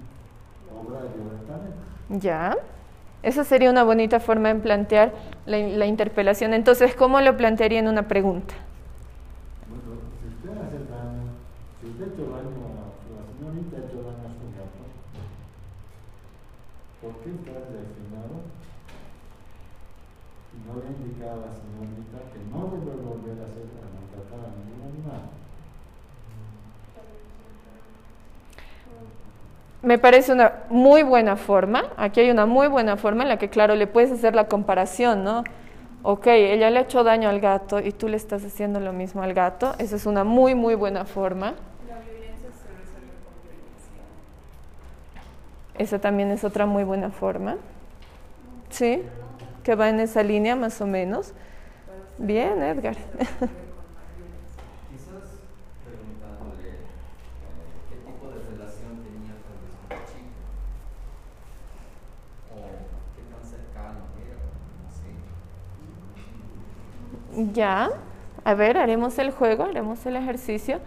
obra 0.71 0.99
violentamente. 1.13 1.78
Ya. 2.10 2.58
Esa 3.21 3.43
sería 3.43 3.69
una 3.69 3.84
bonita 3.84 4.19
forma 4.19 4.49
de 4.49 4.56
plantear 4.56 5.13
la, 5.45 5.58
la, 5.58 5.86
interpelación. 5.86 6.54
Entonces, 6.54 6.95
¿cómo 6.95 7.19
lo 7.19 7.36
plantearía 7.36 7.80
en 7.80 7.89
una 7.89 8.08
pregunta? 8.08 8.54
Bueno, 9.67 9.99
si 10.21 10.28
usted 10.32 10.56
hace 10.56 10.80
daño, 10.88 11.36
si 11.82 11.88
usted 11.89 12.04
ha 12.04 12.08
hecho 12.08 12.23
daño 12.32 12.56
a 12.63 12.88
la 13.12 13.23
señorita, 13.28 13.75
ha 13.75 13.80
hecho 13.84 13.99
daño 14.08 14.23
a 14.23 14.34
su 14.39 14.47
gato, 14.56 14.84
¿por 17.02 17.12
qué 17.19 17.30
está 17.36 17.60
reaccionado? 17.60 18.36
Y 20.49 20.58
no 20.63 20.80
le 20.80 20.88
ha 20.88 20.91
indicado 20.95 21.43
a 21.43 21.45
la 21.45 21.54
señorita 21.54 22.17
que 22.32 22.39
no 22.47 22.71
debe 22.71 23.04
volver 23.04 23.36
a 23.43 23.52
hacer 23.52 23.67
a 23.67 23.88
maltratar 23.99 24.47
a 24.47 24.56
ningún 24.63 24.80
animal. 24.80 25.39
Me 29.82 29.98
parece 29.98 30.34
una 30.34 30.54
muy 30.70 31.04
buena 31.04 31.38
forma, 31.38 31.86
aquí 31.98 32.20
hay 32.20 32.32
una 32.32 32.46
muy 32.46 32.68
buena 32.68 32.98
forma 32.98 33.24
en 33.24 33.30
la 33.30 33.38
que, 33.38 33.50
claro, 33.50 33.76
le 33.76 33.88
puedes 33.88 34.12
hacer 34.12 34.36
la 34.36 34.48
comparación, 34.48 35.24
¿no? 35.24 35.44
ok, 36.02 36.28
ella 36.28 36.70
le 36.70 36.80
ha 36.80 36.82
hecho 36.84 37.04
daño 37.04 37.30
al 37.30 37.39
gato 37.39 37.80
y 37.80 37.92
tú 37.92 38.08
le 38.08 38.18
estás 38.18 38.44
haciendo 38.46 38.80
lo 38.80 38.94
mismo 38.94 39.22
al 39.22 39.34
gato, 39.34 39.76
esa 39.80 39.96
es 39.96 40.06
una 40.06 40.24
muy, 40.24 40.56
muy 40.56 40.76
buena 40.76 41.06
forma. 41.06 41.56
La 41.88 42.00
violencia 42.00 42.50
se 42.52 42.68
resuelve 42.70 43.13
con 43.26 43.34
violencia. 43.44 43.92
Esa 45.78 46.00
también 46.00 46.32
es 46.32 46.44
otra 46.44 46.65
muy 46.65 46.84
buena 46.84 47.12
forma. 47.12 47.58
¿Sí? 48.70 49.04
Que 49.63 49.76
va 49.76 49.89
en 49.89 50.00
esa 50.00 50.24
línea 50.24 50.56
más 50.56 50.80
o 50.82 50.88
menos. 50.88 51.34
Bien, 52.18 52.62
Edgar. 52.62 52.96
Quizás 52.96 53.50
preguntándole 55.84 56.70
eh, 56.70 56.78
qué 57.89 57.96
tipo 57.96 58.28
de 58.28 58.39
relación 58.52 59.04
tenía 59.04 59.36
tal 59.44 59.58
vez 59.63 59.74
con 59.80 59.89
la 59.89 60.00
chica. 60.06 60.39
O 62.54 62.56
qué 63.15 63.24
tan 63.32 63.44
cercano 63.44 64.00
era, 64.20 64.44
no 64.84 64.89
sé. 64.92 65.10
Ya, 67.54 67.89
a 68.43 68.54
ver, 68.54 68.78
haremos 68.78 69.17
el 69.17 69.32
juego, 69.32 69.63
haremos 69.63 70.06
el 70.06 70.15
ejercicio. 70.15 70.80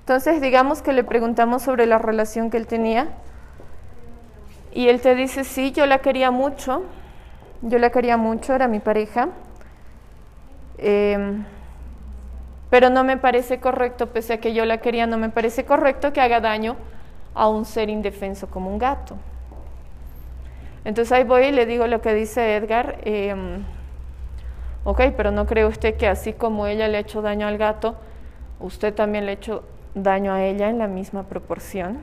Entonces, 0.00 0.40
digamos 0.40 0.80
que 0.80 0.92
le 0.92 1.04
preguntamos 1.04 1.62
sobre 1.62 1.84
la 1.86 1.98
relación 1.98 2.50
que 2.50 2.56
él 2.56 2.66
tenía. 2.66 3.08
Y 4.72 4.88
él 4.88 5.00
te 5.00 5.14
dice, 5.14 5.44
sí, 5.44 5.72
yo 5.72 5.86
la 5.86 5.98
quería 5.98 6.30
mucho, 6.30 6.82
yo 7.62 7.78
la 7.78 7.90
quería 7.90 8.16
mucho, 8.16 8.54
era 8.54 8.68
mi 8.68 8.78
pareja. 8.80 9.28
Em, 10.78 11.44
pero 12.70 12.88
no 12.90 13.04
me 13.04 13.16
parece 13.16 13.60
correcto, 13.60 14.08
pese 14.08 14.34
a 14.34 14.40
que 14.40 14.54
yo 14.54 14.64
la 14.64 14.78
quería, 14.78 15.06
no 15.06 15.18
me 15.18 15.30
parece 15.30 15.64
correcto 15.64 16.12
que 16.12 16.20
haga 16.20 16.40
daño 16.40 16.76
a 17.34 17.48
un 17.48 17.64
ser 17.64 17.90
indefenso 17.90 18.48
como 18.48 18.70
un 18.70 18.78
gato. 18.78 19.16
Entonces 20.84 21.12
ahí 21.12 21.24
voy 21.24 21.46
y 21.46 21.52
le 21.52 21.66
digo 21.66 21.86
lo 21.86 22.00
que 22.00 22.14
dice 22.14 22.56
Edgar. 22.56 22.98
em, 23.02 23.64
ok, 24.88 25.00
pero 25.14 25.30
¿no 25.30 25.44
cree 25.44 25.66
usted 25.66 25.96
que 25.98 26.06
así 26.08 26.32
como 26.32 26.66
ella 26.66 26.88
le 26.88 26.96
ha 26.96 27.00
hecho 27.00 27.20
daño 27.20 27.46
al 27.46 27.58
gato, 27.58 27.94
usted 28.58 28.94
también 28.94 29.26
le 29.26 29.32
ha 29.32 29.34
hecho 29.34 29.62
daño 29.94 30.32
a 30.32 30.42
ella 30.42 30.70
en 30.70 30.78
la 30.78 30.86
misma 30.86 31.24
proporción? 31.24 31.98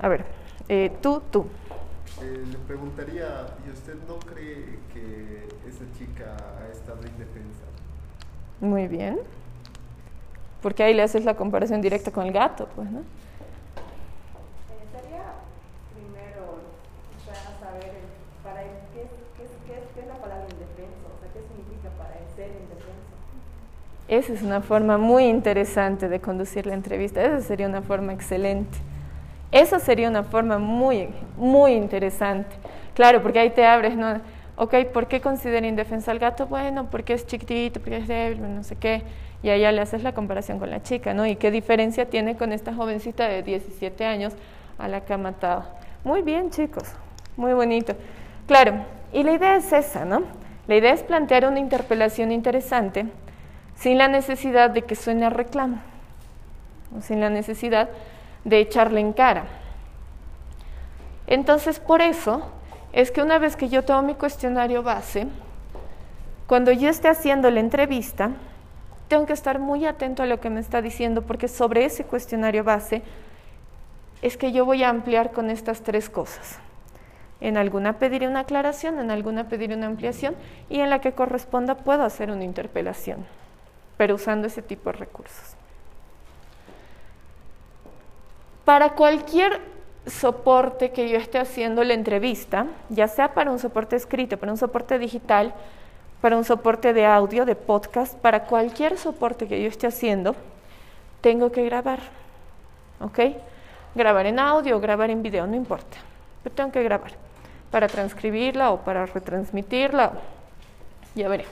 A 0.00 0.08
ver, 0.08 0.24
eh, 0.68 0.90
tú, 1.00 1.22
tú. 1.30 1.46
Eh, 2.22 2.42
le 2.50 2.58
preguntaría, 2.58 3.46
¿y 3.64 3.70
usted 3.70 3.94
no 4.08 4.16
cree 4.18 4.80
que 4.92 5.44
esa 5.68 5.84
chica 5.96 6.34
ha 6.60 6.72
estado 6.72 6.98
indefensa? 7.06 7.62
Muy 8.60 8.88
bien. 8.88 9.20
Porque 10.60 10.82
ahí 10.82 10.92
le 10.92 11.02
haces 11.02 11.24
la 11.24 11.34
comparación 11.36 11.80
directa 11.80 12.10
con 12.10 12.26
el 12.26 12.32
gato, 12.32 12.66
pues, 12.74 12.90
¿no? 12.90 12.98
Eh, 12.98 13.04
Sería 14.92 15.22
primero 15.94 16.58
para 17.24 17.56
saber 17.62 17.94
el- 17.94 18.42
para 18.42 18.62
él 18.64 18.70
qué, 18.92 19.08
qué, 19.36 19.44
es- 19.44 19.56
qué, 19.66 19.72
es- 19.78 19.88
qué 19.94 20.00
es 20.00 20.06
la 20.08 20.16
palabra 20.20 20.44
indefenso, 20.50 21.08
o 21.08 21.16
sea, 21.20 21.32
qué 21.32 21.40
significa 21.48 21.88
para 21.96 22.18
él 22.18 22.26
ser 22.36 22.48
indefenso. 22.60 23.16
Esa 24.10 24.32
es 24.32 24.42
una 24.42 24.60
forma 24.60 24.98
muy 24.98 25.26
interesante 25.26 26.08
de 26.08 26.18
conducir 26.18 26.66
la 26.66 26.74
entrevista. 26.74 27.22
Esa 27.22 27.42
sería 27.42 27.68
una 27.68 27.80
forma 27.80 28.12
excelente. 28.12 28.76
Esa 29.52 29.78
sería 29.78 30.08
una 30.08 30.24
forma 30.24 30.58
muy, 30.58 31.10
muy 31.36 31.74
interesante. 31.74 32.50
Claro, 32.94 33.22
porque 33.22 33.38
ahí 33.38 33.50
te 33.50 33.64
abres, 33.64 33.94
¿no? 33.96 34.20
Ok, 34.56 34.74
¿por 34.92 35.06
qué 35.06 35.20
considera 35.20 35.64
indefensa 35.64 36.10
al 36.10 36.18
gato? 36.18 36.48
Bueno, 36.48 36.90
porque 36.90 37.12
es 37.12 37.24
chiquitito, 37.24 37.78
porque 37.78 37.98
es 37.98 38.08
débil, 38.08 38.52
no 38.52 38.64
sé 38.64 38.74
qué. 38.74 39.04
Y 39.44 39.50
allá 39.50 39.70
le 39.70 39.80
haces 39.80 40.02
la 40.02 40.12
comparación 40.12 40.58
con 40.58 40.70
la 40.70 40.82
chica, 40.82 41.14
¿no? 41.14 41.24
¿Y 41.24 41.36
qué 41.36 41.52
diferencia 41.52 42.06
tiene 42.06 42.36
con 42.36 42.50
esta 42.50 42.74
jovencita 42.74 43.28
de 43.28 43.44
17 43.44 44.04
años 44.04 44.32
a 44.78 44.88
la 44.88 45.02
que 45.02 45.12
ha 45.12 45.18
matado? 45.18 45.66
Muy 46.02 46.22
bien, 46.22 46.50
chicos. 46.50 46.96
Muy 47.36 47.52
bonito. 47.52 47.94
Claro, 48.48 48.72
y 49.12 49.22
la 49.22 49.34
idea 49.34 49.54
es 49.54 49.72
esa, 49.72 50.04
¿no? 50.04 50.24
La 50.66 50.74
idea 50.74 50.94
es 50.94 51.04
plantear 51.04 51.46
una 51.46 51.60
interpelación 51.60 52.32
interesante 52.32 53.06
sin 53.80 53.96
la 53.96 54.08
necesidad 54.08 54.70
de 54.70 54.82
que 54.82 54.94
suene 54.94 55.24
a 55.26 55.30
reclamo, 55.30 55.78
o 56.96 57.00
sin 57.00 57.20
la 57.20 57.30
necesidad 57.30 57.88
de 58.44 58.58
echarle 58.58 59.00
en 59.00 59.12
cara. 59.12 59.44
Entonces, 61.26 61.80
por 61.80 62.02
eso 62.02 62.42
es 62.92 63.10
que 63.10 63.22
una 63.22 63.38
vez 63.38 63.56
que 63.56 63.68
yo 63.68 63.82
tomo 63.82 64.02
mi 64.02 64.14
cuestionario 64.14 64.82
base, 64.82 65.26
cuando 66.46 66.72
yo 66.72 66.90
esté 66.90 67.08
haciendo 67.08 67.50
la 67.50 67.60
entrevista, 67.60 68.30
tengo 69.08 69.24
que 69.24 69.32
estar 69.32 69.58
muy 69.58 69.86
atento 69.86 70.22
a 70.22 70.26
lo 70.26 70.40
que 70.40 70.50
me 70.50 70.60
está 70.60 70.82
diciendo, 70.82 71.22
porque 71.22 71.48
sobre 71.48 71.84
ese 71.84 72.04
cuestionario 72.04 72.64
base 72.64 73.02
es 74.20 74.36
que 74.36 74.52
yo 74.52 74.66
voy 74.66 74.82
a 74.84 74.90
ampliar 74.90 75.32
con 75.32 75.48
estas 75.48 75.80
tres 75.80 76.10
cosas. 76.10 76.58
En 77.40 77.56
alguna 77.56 77.94
pediré 77.94 78.28
una 78.28 78.40
aclaración, 78.40 78.98
en 78.98 79.10
alguna 79.10 79.48
pediré 79.48 79.74
una 79.74 79.86
ampliación 79.86 80.34
y 80.68 80.80
en 80.80 80.90
la 80.90 81.00
que 81.00 81.12
corresponda 81.12 81.76
puedo 81.76 82.02
hacer 82.02 82.30
una 82.30 82.44
interpelación, 82.44 83.24
pero 84.00 84.14
usando 84.14 84.46
ese 84.46 84.62
tipo 84.62 84.90
de 84.90 84.96
recursos. 84.96 85.54
Para 88.64 88.94
cualquier 88.94 89.60
soporte 90.06 90.90
que 90.90 91.10
yo 91.10 91.18
esté 91.18 91.38
haciendo 91.38 91.84
la 91.84 91.92
entrevista, 91.92 92.64
ya 92.88 93.08
sea 93.08 93.34
para 93.34 93.50
un 93.50 93.58
soporte 93.58 93.96
escrito, 93.96 94.38
para 94.38 94.52
un 94.52 94.56
soporte 94.56 94.98
digital, 94.98 95.52
para 96.22 96.38
un 96.38 96.44
soporte 96.44 96.94
de 96.94 97.04
audio, 97.04 97.44
de 97.44 97.56
podcast, 97.56 98.16
para 98.16 98.44
cualquier 98.44 98.96
soporte 98.96 99.46
que 99.46 99.60
yo 99.62 99.68
esté 99.68 99.86
haciendo, 99.86 100.34
tengo 101.20 101.52
que 101.52 101.62
grabar. 101.66 102.00
¿Ok? 103.00 103.18
Grabar 103.94 104.24
en 104.24 104.38
audio 104.38 104.80
grabar 104.80 105.10
en 105.10 105.22
video, 105.22 105.46
no 105.46 105.56
importa. 105.56 105.98
Pero 106.42 106.54
tengo 106.54 106.72
que 106.72 106.82
grabar 106.82 107.12
para 107.70 107.86
transcribirla 107.86 108.70
o 108.70 108.78
para 108.78 109.04
retransmitirla. 109.04 110.12
Ya 111.14 111.28
veré. 111.28 111.44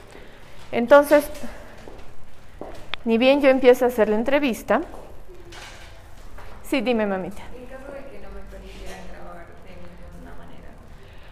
Entonces, 0.71 1.29
ni 3.05 3.17
bien 3.17 3.41
yo 3.41 3.49
empiezo 3.49 3.85
a 3.85 3.87
hacer 3.87 4.09
la 4.09 4.15
entrevista. 4.15 4.81
Sí, 6.63 6.81
dime, 6.81 7.05
mamita. 7.05 7.41
En 7.55 7.65
caso 7.65 7.91
de 7.91 7.99
que 8.11 8.19
no 8.19 8.29
me 8.29 8.41
permitieran 8.51 8.99
grabar 9.11 9.47
de 9.65 9.71
ninguna 9.75 10.35
manera. 10.37 10.69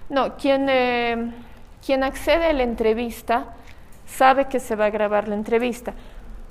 No, 0.10 0.38
quien, 0.38 0.68
eh, 0.70 1.32
quien 1.86 2.04
accede 2.04 2.48
a 2.48 2.54
la 2.54 2.64
entrevista 2.64 3.54
sabe 4.08 4.46
que 4.46 4.60
se 4.60 4.76
va 4.76 4.86
a 4.86 4.90
grabar 4.90 5.28
la 5.28 5.36
entrevista. 5.36 5.94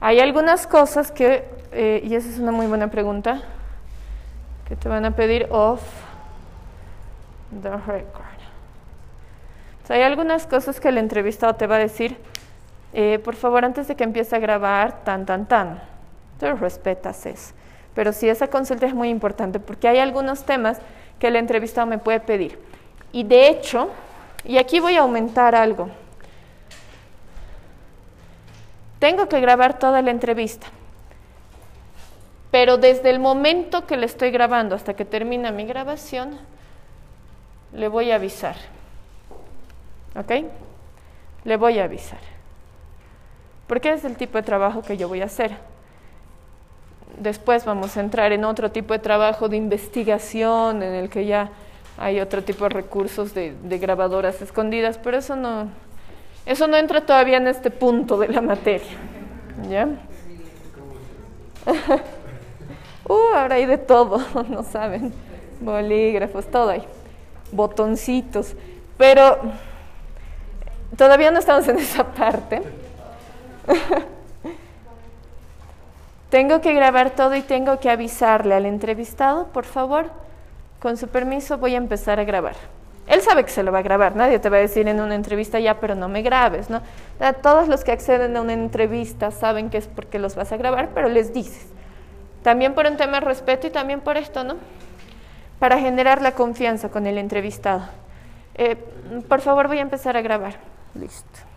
Hay 0.01 0.21
algunas 0.21 0.67
cosas 0.67 1.11
que, 1.11 1.45
eh, 1.73 2.03
y 2.05 2.15
esa 2.15 2.29
es 2.29 2.39
una 2.39 2.53
muy 2.53 2.67
buena 2.67 2.89
pregunta, 2.89 3.43
que 4.69 4.77
te 4.77 4.89
van 4.89 5.05
a 5.05 5.13
pedir 5.13 5.47
off 5.51 5.83
the 7.63 7.71
record. 7.71 8.25
O 9.83 9.87
sea, 9.87 9.97
hay 9.97 10.03
algunas 10.03 10.47
cosas 10.47 10.81
que 10.81 10.89
el 10.89 10.99
entrevistado 10.99 11.55
te 11.55 11.67
va 11.67 11.77
a 11.77 11.79
decir, 11.79 12.17
eh, 12.99 13.19
por 13.19 13.35
favor, 13.35 13.63
antes 13.63 13.89
de 13.89 13.95
que 13.95 14.05
empiece 14.05 14.35
a 14.35 14.39
grabar, 14.39 15.05
tan, 15.05 15.27
tan, 15.27 15.47
tan. 15.47 15.83
Tú 16.41 16.47
respetas 16.55 17.27
eso. 17.27 17.53
Pero 17.95 18.11
sí, 18.15 18.27
esa 18.27 18.49
consulta 18.49 18.87
es 18.87 18.95
muy 18.95 19.11
importante 19.11 19.61
porque 19.61 19.87
hay 19.87 19.99
algunos 19.99 20.45
temas 20.45 20.79
que 21.19 21.27
el 21.27 21.37
entrevistado 21.37 21.87
me 21.87 21.99
puede 21.99 22.21
pedir. 22.21 22.59
Y 23.13 23.23
de 23.25 23.49
hecho, 23.49 23.91
y 24.45 24.57
aquí 24.57 24.81
voy 24.81 24.97
a 24.97 25.01
aumentar 25.01 25.55
algo. 25.55 25.91
Tengo 28.99 29.29
que 29.29 29.41
grabar 29.41 29.79
toda 29.79 30.01
la 30.01 30.11
entrevista. 30.11 30.67
Pero 32.51 32.79
desde 32.79 33.11
el 33.11 33.19
momento 33.19 33.87
que 33.87 33.99
le 33.99 34.07
estoy 34.07 34.31
grabando 34.31 34.75
hasta 34.75 34.95
que 34.95 35.05
termina 35.05 35.51
mi 35.51 35.67
grabación, 35.67 36.39
le 37.75 37.89
voy 37.89 38.11
a 38.11 38.15
avisar. 38.15 38.57
¿Ok? 40.19 40.47
Le 41.45 41.59
voy 41.59 41.79
a 41.79 41.85
avisar. 41.85 42.36
Porque 43.67 43.93
es 43.93 44.05
el 44.05 44.17
tipo 44.17 44.39
de 44.39 44.43
trabajo 44.43 44.83
que 44.83 44.97
yo 44.97 45.09
voy 45.09 45.23
a 45.23 45.27
hacer. 45.27 45.57
Después 47.19 47.65
vamos 47.65 47.97
a 47.97 48.01
entrar 48.01 48.33
en 48.33 48.45
otro 48.45 48.71
tipo 48.71 48.93
de 48.93 48.99
trabajo 48.99 49.49
de 49.49 49.57
investigación 49.57 50.83
en 50.83 50.95
el 50.95 51.09
que 51.09 51.27
ya 51.27 51.51
hay 51.99 52.21
otro 52.21 52.43
tipo 52.43 52.65
de 52.65 52.71
recursos 52.71 53.33
de, 53.33 53.55
grabadoras 53.79 54.43
escondidas, 54.43 54.99
pero 54.99 55.17
eso 55.17 55.35
no, 55.35 55.69
eso 56.45 56.69
no 56.69 56.77
entra 56.77 57.01
todavía 57.01 57.39
en 57.39 57.47
este 57.47 57.71
punto 57.71 58.19
de 58.19 58.29
la 58.29 58.43
materia. 58.43 58.99
¿Ya? 59.69 59.89
uh, 63.09 63.35
ahora 63.35 63.55
hay 63.55 63.65
de 63.65 63.79
todo, 63.79 64.21
no 64.49 64.63
saben. 64.63 65.13
Bolígrafos, 65.61 66.47
todo 66.47 66.69
hay. 66.69 66.83
Botoncitos. 67.51 68.55
Pero 68.99 69.39
todavía 70.99 71.31
no 71.31 71.39
estamos 71.39 71.67
en 71.69 71.79
esa 71.79 72.05
parte. 72.05 72.63
tengo 76.31 76.61
que 76.61 76.75
grabar 76.75 77.11
todo 77.11 77.35
y 77.35 77.43
tengo 77.43 77.79
que 77.81 77.91
avisarle 77.91 78.55
al 78.55 78.67
entrevistado, 78.67 79.47
por 79.49 79.65
favor, 79.65 80.11
con 80.81 80.97
su 80.97 81.09
permiso 81.09 81.59
voy 81.59 81.75
a 81.75 81.79
empezar 81.79 82.21
a 82.21 82.25
grabar. 82.25 82.55
Él 83.07 83.21
sabe 83.23 83.45
que 83.45 83.51
se 83.51 83.63
lo 83.63 83.71
va 83.71 83.79
a 83.79 83.83
grabar, 83.83 84.17
nadie 84.17 84.39
te 84.41 84.49
va 84.49 84.57
a 84.57 84.61
decir 84.61 84.89
en 84.89 85.01
una 85.01 85.15
entrevista 85.15 85.61
ya, 85.61 85.79
pero 85.79 85.95
no 85.95 86.09
me 86.09 86.23
grabes, 86.23 86.67
todos 87.41 87.69
los 87.69 87.85
que 87.85 87.93
acceden 87.93 88.37
a 88.37 88.41
una 88.41 88.53
entrevista 88.53 89.31
saben 89.31 89.71
que 89.71 89.79
es 89.79 89.87
porque 89.87 90.19
los 90.19 90.35
vas 90.35 90.51
a 90.51 90.57
grabar, 90.57 90.91
pero 90.93 91.09
les 91.09 91.33
dices. 91.33 91.67
También 92.43 92.75
por 92.75 92.87
un 92.87 92.97
tema 92.97 93.21
de 93.21 93.27
respeto 93.27 93.67
y 93.69 93.71
también 93.71 94.01
por 94.01 94.17
esto, 94.17 94.45
¿no? 94.45 94.57
Para 95.59 95.79
generar 95.79 96.21
la 96.21 96.33
confianza 96.33 96.89
con 96.91 97.07
el 97.07 97.19
entrevistado. 97.19 97.83
Eh, 98.55 98.77
por 99.29 99.41
favor, 99.41 99.69
voy 99.69 99.79
a 99.79 99.83
empezar 99.83 100.17
a 100.17 100.21
grabar. 100.21 100.55
Listo. 100.95 101.56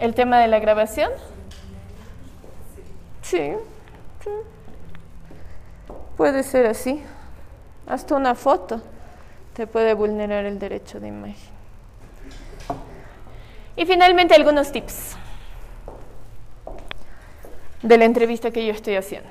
¿El 0.00 0.14
tema 0.14 0.38
de 0.38 0.48
la 0.48 0.58
grabación? 0.58 1.10
Sí, 3.20 3.52
sí. 4.24 4.30
Puede 6.16 6.42
ser 6.42 6.66
así. 6.66 7.02
Hasta 7.86 8.14
una 8.14 8.34
foto 8.34 8.80
te 9.52 9.66
puede 9.66 9.92
vulnerar 9.92 10.46
el 10.46 10.58
derecho 10.58 11.00
de 11.00 11.08
imagen. 11.08 11.50
Y 13.76 13.84
finalmente 13.84 14.34
algunos 14.34 14.72
tips 14.72 15.16
de 17.82 17.98
la 17.98 18.06
entrevista 18.06 18.50
que 18.50 18.64
yo 18.64 18.72
estoy 18.72 18.96
haciendo. 18.96 19.28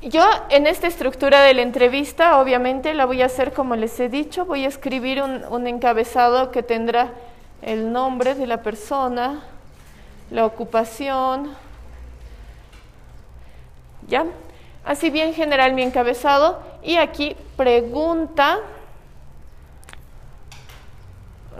Yo 0.00 0.26
en 0.48 0.66
esta 0.66 0.86
estructura 0.86 1.42
de 1.42 1.52
la 1.52 1.62
entrevista, 1.62 2.40
obviamente 2.40 2.94
la 2.94 3.04
voy 3.04 3.20
a 3.20 3.26
hacer 3.26 3.52
como 3.52 3.76
les 3.76 4.00
he 4.00 4.08
dicho, 4.08 4.46
voy 4.46 4.64
a 4.64 4.68
escribir 4.68 5.22
un, 5.22 5.44
un 5.50 5.66
encabezado 5.66 6.50
que 6.50 6.62
tendrá 6.62 7.12
el 7.62 7.92
nombre 7.92 8.34
de 8.34 8.46
la 8.46 8.62
persona, 8.62 9.42
la 10.30 10.44
ocupación, 10.44 11.54
¿ya? 14.06 14.26
Así 14.84 15.10
bien 15.10 15.34
general 15.34 15.74
mi 15.74 15.82
encabezado 15.82 16.60
y 16.82 16.96
aquí 16.96 17.36
pregunta, 17.56 18.58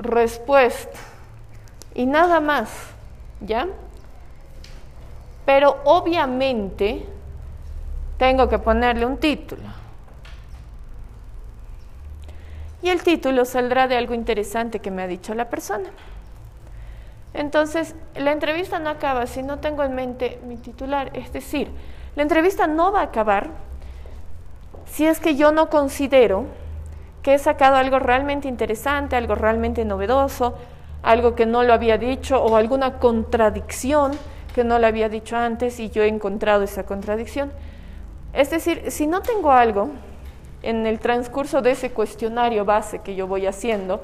respuesta 0.01 0.99
y 1.95 2.07
nada 2.07 2.41
más, 2.41 2.71
¿ya? 3.41 3.67
Pero 5.45 5.81
obviamente 5.85 7.05
tengo 8.19 8.49
que 8.49 8.59
ponerle 8.59 9.07
un 9.07 9.19
título. 9.19 9.78
Y 12.83 12.91
el 12.91 13.03
título 13.03 13.45
saldrá 13.45 13.89
de 13.89 13.97
algo 13.97 14.15
interesante 14.15 14.81
que 14.81 14.91
me 14.91 15.03
ha 15.03 15.07
dicho 15.07 15.35
la 15.35 15.49
persona. 15.49 15.91
Entonces, 17.35 17.95
la 18.15 18.33
entrevista 18.33 18.79
no 18.79 18.91
acaba 18.91 19.27
si 19.27 19.43
no 19.43 19.59
tengo 19.59 19.83
en 19.83 19.95
mente 19.95 20.39
mi 20.47 20.57
titular. 20.57 21.11
Es 21.15 21.33
decir, 21.33 21.71
la 22.17 22.23
entrevista 22.23 22.67
no 22.67 22.93
va 22.93 23.01
a 23.01 23.05
acabar 23.05 23.51
si 24.87 25.07
es 25.07 25.21
que 25.21 25.37
yo 25.37 25.53
no 25.53 25.69
considero 25.69 26.47
que 27.23 27.35
he 27.35 27.39
sacado 27.39 27.77
algo 27.77 27.99
realmente 27.99 28.49
interesante, 28.49 29.17
algo 29.17 29.35
realmente 29.35 29.85
novedoso, 29.85 30.55
algo 31.03 31.35
que 31.35 31.47
no 31.47 31.63
lo 31.63 31.75
había 31.75 31.99
dicho 31.99 32.43
o 32.43 32.57
alguna 32.57 32.99
contradicción 32.99 34.13
que 34.55 34.65
no 34.65 34.79
lo 34.79 34.87
había 34.87 35.09
dicho 35.09 35.37
antes 35.37 35.79
y 35.79 35.91
yo 35.91 36.03
he 36.03 36.09
encontrado 36.09 36.63
esa 36.65 36.85
contradicción. 36.85 37.53
Es 38.33 38.51
decir, 38.51 38.91
si 38.91 39.07
no 39.07 39.21
tengo 39.21 39.53
algo 39.53 39.91
en 40.69 40.87
el 40.87 41.01
transcurso 41.01 41.63
de 41.63 41.71
ese 41.71 41.93
cuestionario 41.93 42.67
base 42.67 42.99
que 42.99 43.15
yo 43.15 43.27
voy 43.27 43.47
haciendo, 43.47 44.03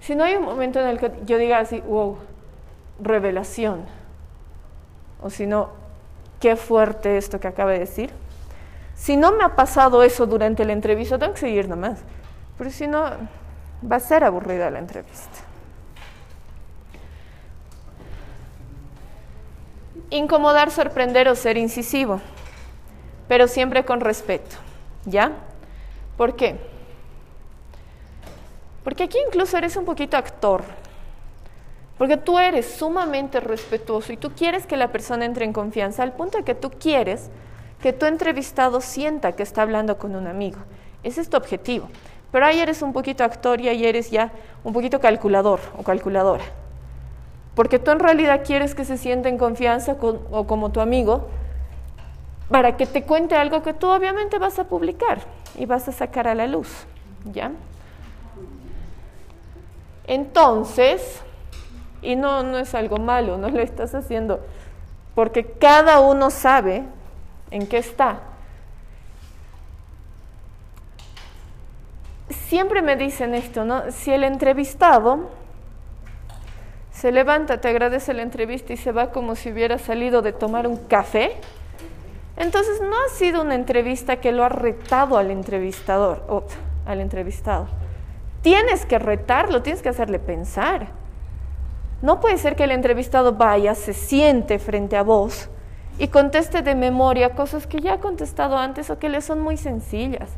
si 0.00 0.14
no 0.14 0.22
hay 0.22 0.34
un 0.34 0.44
momento 0.44 0.78
en 0.78 0.86
el 0.86 0.98
que 0.98 1.10
yo 1.24 1.38
diga 1.38 1.60
así, 1.60 1.80
wow, 1.80 2.18
revelación, 3.00 3.86
o 5.22 5.30
si 5.30 5.46
no, 5.46 5.70
qué 6.40 6.56
fuerte 6.56 7.16
esto 7.16 7.40
que 7.40 7.48
acaba 7.48 7.72
de 7.72 7.78
decir, 7.78 8.10
si 8.94 9.16
no 9.16 9.32
me 9.32 9.44
ha 9.44 9.56
pasado 9.56 10.02
eso 10.02 10.26
durante 10.26 10.66
la 10.66 10.74
entrevista, 10.74 11.18
tengo 11.18 11.32
que 11.32 11.40
seguir 11.40 11.70
nomás, 11.70 12.00
pero 12.58 12.68
si 12.68 12.86
no, 12.86 13.04
va 13.90 13.96
a 13.96 14.00
ser 14.00 14.24
aburrida 14.24 14.68
la 14.68 14.80
entrevista. 14.80 15.38
Incomodar, 20.10 20.70
sorprender 20.70 21.30
o 21.30 21.34
ser 21.34 21.56
incisivo, 21.56 22.20
pero 23.26 23.48
siempre 23.48 23.86
con 23.86 24.00
respeto, 24.00 24.56
¿ya? 25.06 25.32
¿Por 26.16 26.36
qué? 26.36 26.56
Porque 28.84 29.04
aquí 29.04 29.18
incluso 29.26 29.56
eres 29.56 29.76
un 29.76 29.84
poquito 29.84 30.16
actor. 30.16 30.62
Porque 31.98 32.16
tú 32.16 32.38
eres 32.38 32.66
sumamente 32.66 33.40
respetuoso 33.40 34.12
y 34.12 34.16
tú 34.16 34.32
quieres 34.32 34.66
que 34.66 34.76
la 34.76 34.88
persona 34.88 35.24
entre 35.24 35.44
en 35.44 35.52
confianza 35.52 36.02
al 36.02 36.12
punto 36.12 36.38
de 36.38 36.44
que 36.44 36.54
tú 36.54 36.70
quieres 36.70 37.30
que 37.80 37.92
tu 37.92 38.06
entrevistado 38.06 38.80
sienta 38.80 39.32
que 39.32 39.42
está 39.42 39.62
hablando 39.62 39.96
con 39.98 40.14
un 40.16 40.26
amigo. 40.26 40.58
Ese 41.02 41.20
es 41.20 41.30
tu 41.30 41.36
objetivo. 41.36 41.88
Pero 42.32 42.46
ahí 42.46 42.58
eres 42.58 42.82
un 42.82 42.92
poquito 42.92 43.24
actor 43.24 43.60
y 43.60 43.68
ahí 43.68 43.86
eres 43.86 44.10
ya 44.10 44.32
un 44.64 44.72
poquito 44.72 45.00
calculador 45.00 45.60
o 45.78 45.82
calculadora. 45.82 46.44
Porque 47.54 47.78
tú 47.78 47.92
en 47.92 48.00
realidad 48.00 48.42
quieres 48.44 48.74
que 48.74 48.84
se 48.84 48.98
sienta 48.98 49.28
en 49.28 49.38
confianza 49.38 49.96
con, 49.98 50.20
o 50.32 50.46
como 50.46 50.72
tu 50.72 50.80
amigo 50.80 51.28
para 52.48 52.76
que 52.76 52.86
te 52.86 53.04
cuente 53.04 53.36
algo 53.36 53.62
que 53.62 53.72
tú 53.72 53.88
obviamente 53.88 54.38
vas 54.38 54.58
a 54.58 54.64
publicar 54.64 55.18
y 55.56 55.66
vas 55.66 55.88
a 55.88 55.92
sacar 55.92 56.28
a 56.28 56.34
la 56.34 56.46
luz, 56.46 56.68
¿ya? 57.24 57.52
Entonces, 60.06 61.22
y 62.02 62.16
no, 62.16 62.42
no 62.42 62.58
es 62.58 62.74
algo 62.74 62.98
malo, 62.98 63.38
no 63.38 63.48
lo 63.48 63.60
estás 63.60 63.94
haciendo, 63.94 64.40
porque 65.14 65.44
cada 65.44 66.00
uno 66.00 66.30
sabe 66.30 66.84
en 67.50 67.66
qué 67.66 67.78
está. 67.78 68.20
Siempre 72.28 72.82
me 72.82 72.96
dicen 72.96 73.34
esto, 73.34 73.64
¿no? 73.64 73.90
Si 73.90 74.12
el 74.12 74.24
entrevistado 74.24 75.30
se 76.92 77.10
levanta, 77.10 77.60
te 77.60 77.68
agradece 77.68 78.14
la 78.14 78.22
entrevista 78.22 78.72
y 78.72 78.76
se 78.76 78.92
va 78.92 79.10
como 79.10 79.34
si 79.34 79.50
hubiera 79.50 79.78
salido 79.78 80.22
de 80.22 80.32
tomar 80.32 80.66
un 80.66 80.76
café, 80.76 81.36
entonces 82.44 82.80
no 82.82 82.94
ha 82.94 83.08
sido 83.08 83.40
una 83.40 83.54
entrevista 83.54 84.16
que 84.16 84.30
lo 84.30 84.44
ha 84.44 84.50
retado 84.50 85.16
al 85.16 85.30
entrevistador 85.30 86.22
o 86.28 86.44
al 86.84 87.00
entrevistado. 87.00 87.66
Tienes 88.42 88.84
que 88.84 88.98
retarlo, 88.98 89.62
tienes 89.62 89.80
que 89.80 89.88
hacerle 89.88 90.18
pensar. 90.18 90.88
No 92.02 92.20
puede 92.20 92.36
ser 92.36 92.54
que 92.54 92.64
el 92.64 92.70
entrevistado 92.70 93.32
vaya, 93.32 93.74
se 93.74 93.94
siente 93.94 94.58
frente 94.58 94.94
a 94.94 95.02
vos 95.02 95.48
y 95.98 96.08
conteste 96.08 96.60
de 96.60 96.74
memoria 96.74 97.30
cosas 97.30 97.66
que 97.66 97.80
ya 97.80 97.94
ha 97.94 98.00
contestado 98.00 98.58
antes 98.58 98.90
o 98.90 98.98
que 98.98 99.08
le 99.08 99.22
son 99.22 99.40
muy 99.40 99.56
sencillas. 99.56 100.28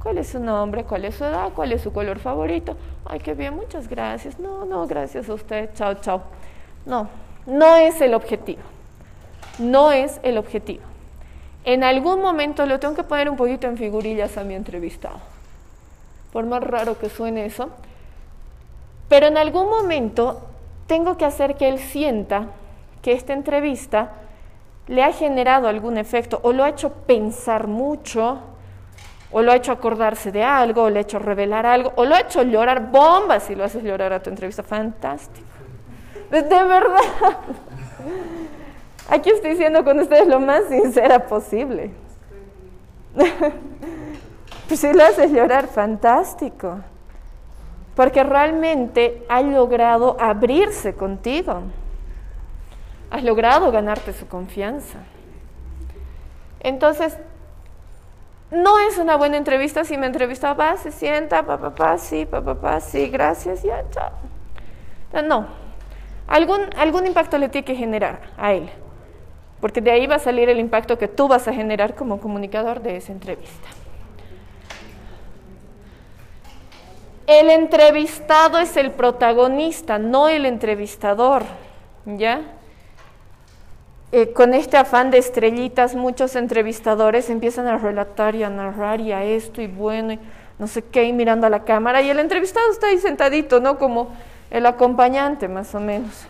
¿Cuál 0.00 0.18
es 0.18 0.28
su 0.28 0.38
nombre? 0.38 0.84
¿Cuál 0.84 1.06
es 1.06 1.16
su 1.16 1.24
edad? 1.24 1.50
¿Cuál 1.56 1.72
es 1.72 1.82
su 1.82 1.92
color 1.92 2.20
favorito? 2.20 2.76
Ay, 3.04 3.18
qué 3.18 3.34
bien, 3.34 3.56
muchas 3.56 3.88
gracias. 3.88 4.38
No, 4.38 4.64
no, 4.64 4.86
gracias 4.86 5.28
a 5.28 5.34
usted. 5.34 5.70
Chao, 5.74 5.94
chao. 5.94 6.22
No, 6.84 7.08
no 7.46 7.74
es 7.74 8.00
el 8.00 8.14
objetivo. 8.14 8.62
No 9.58 9.90
es 9.90 10.20
el 10.22 10.38
objetivo 10.38 10.95
en 11.66 11.82
algún 11.82 12.22
momento 12.22 12.64
le 12.64 12.78
tengo 12.78 12.94
que 12.94 13.02
poner 13.02 13.28
un 13.28 13.36
poquito 13.36 13.66
en 13.66 13.76
figurillas 13.76 14.38
a 14.38 14.44
mi 14.44 14.54
entrevistado. 14.54 15.18
Por 16.32 16.46
más 16.46 16.62
raro 16.62 16.96
que 16.96 17.10
suene 17.10 17.44
eso. 17.44 17.70
Pero 19.08 19.26
en 19.26 19.36
algún 19.36 19.68
momento 19.68 20.46
tengo 20.86 21.16
que 21.16 21.24
hacer 21.24 21.56
que 21.56 21.68
él 21.68 21.80
sienta 21.80 22.46
que 23.02 23.12
esta 23.12 23.32
entrevista 23.32 24.12
le 24.86 25.02
ha 25.02 25.12
generado 25.12 25.66
algún 25.66 25.98
efecto 25.98 26.38
o 26.44 26.52
lo 26.52 26.62
ha 26.62 26.68
hecho 26.68 26.92
pensar 26.92 27.66
mucho 27.66 28.38
o 29.32 29.42
lo 29.42 29.50
ha 29.50 29.56
hecho 29.56 29.72
acordarse 29.72 30.30
de 30.30 30.44
algo, 30.44 30.84
o 30.84 30.90
le 30.90 31.00
ha 31.00 31.02
hecho 31.02 31.18
revelar 31.18 31.66
algo, 31.66 31.92
o 31.96 32.04
lo 32.04 32.14
ha 32.14 32.20
hecho 32.20 32.44
llorar 32.44 32.92
bombas 32.92 33.42
si 33.42 33.56
lo 33.56 33.64
haces 33.64 33.82
llorar 33.82 34.12
a 34.12 34.22
tu 34.22 34.30
entrevista. 34.30 34.62
Fantástico. 34.62 35.48
De 36.30 36.42
verdad. 36.42 37.38
Aquí 39.08 39.30
estoy 39.30 39.50
diciendo 39.50 39.84
con 39.84 40.00
ustedes 40.00 40.26
lo 40.26 40.40
más 40.40 40.64
sincera 40.68 41.26
posible. 41.26 41.92
pues 44.68 44.80
si 44.80 44.92
lo 44.92 45.04
haces 45.04 45.30
llorar, 45.30 45.68
fantástico. 45.68 46.80
Porque 47.94 48.24
realmente 48.24 49.24
ha 49.28 49.42
logrado 49.42 50.16
abrirse 50.20 50.94
contigo. 50.94 51.62
Has 53.10 53.22
logrado 53.22 53.70
ganarte 53.70 54.12
su 54.12 54.26
confianza. 54.26 54.98
Entonces, 56.60 57.16
no 58.50 58.78
es 58.80 58.98
una 58.98 59.16
buena 59.16 59.36
entrevista 59.36 59.84
si 59.84 59.96
me 59.96 60.06
entrevista, 60.06 60.52
va, 60.52 60.76
se 60.76 60.90
sienta, 60.90 61.44
papá, 61.44 61.74
pa, 61.74 61.98
sí, 61.98 62.26
papá, 62.26 62.54
pa, 62.56 62.80
sí, 62.80 63.08
gracias, 63.08 63.62
ya, 63.62 63.84
chao. 63.90 64.10
No, 65.24 65.46
algún, 66.26 66.60
algún 66.76 67.06
impacto 67.06 67.38
le 67.38 67.48
tiene 67.48 67.64
que 67.64 67.76
generar 67.76 68.20
a 68.36 68.52
él 68.52 68.68
porque 69.60 69.80
de 69.80 69.90
ahí 69.90 70.06
va 70.06 70.16
a 70.16 70.20
salir 70.20 70.48
el 70.48 70.58
impacto 70.58 70.98
que 70.98 71.08
tú 71.08 71.28
vas 71.28 71.48
a 71.48 71.52
generar 71.52 71.94
como 71.94 72.20
comunicador 72.20 72.82
de 72.82 72.96
esa 72.96 73.12
entrevista. 73.12 73.68
El 77.26 77.50
entrevistado 77.50 78.58
es 78.58 78.76
el 78.76 78.92
protagonista, 78.92 79.98
no 79.98 80.28
el 80.28 80.46
entrevistador, 80.46 81.42
¿ya? 82.04 82.42
Eh, 84.12 84.32
con 84.32 84.54
este 84.54 84.76
afán 84.76 85.10
de 85.10 85.18
estrellitas, 85.18 85.96
muchos 85.96 86.36
entrevistadores 86.36 87.28
empiezan 87.28 87.66
a 87.66 87.78
relatar 87.78 88.36
y 88.36 88.44
a 88.44 88.50
narrar 88.50 89.00
y 89.00 89.10
a 89.10 89.24
esto 89.24 89.60
y 89.60 89.66
bueno, 89.66 90.12
y 90.12 90.20
no 90.58 90.68
sé 90.68 90.82
qué, 90.82 91.04
y 91.04 91.12
mirando 91.12 91.48
a 91.48 91.50
la 91.50 91.64
cámara, 91.64 92.00
y 92.00 92.10
el 92.10 92.20
entrevistado 92.20 92.70
está 92.70 92.86
ahí 92.86 92.98
sentadito, 92.98 93.58
¿no? 93.58 93.76
Como 93.76 94.14
el 94.50 94.64
acompañante, 94.64 95.48
más 95.48 95.74
o 95.74 95.80
menos. 95.80 96.28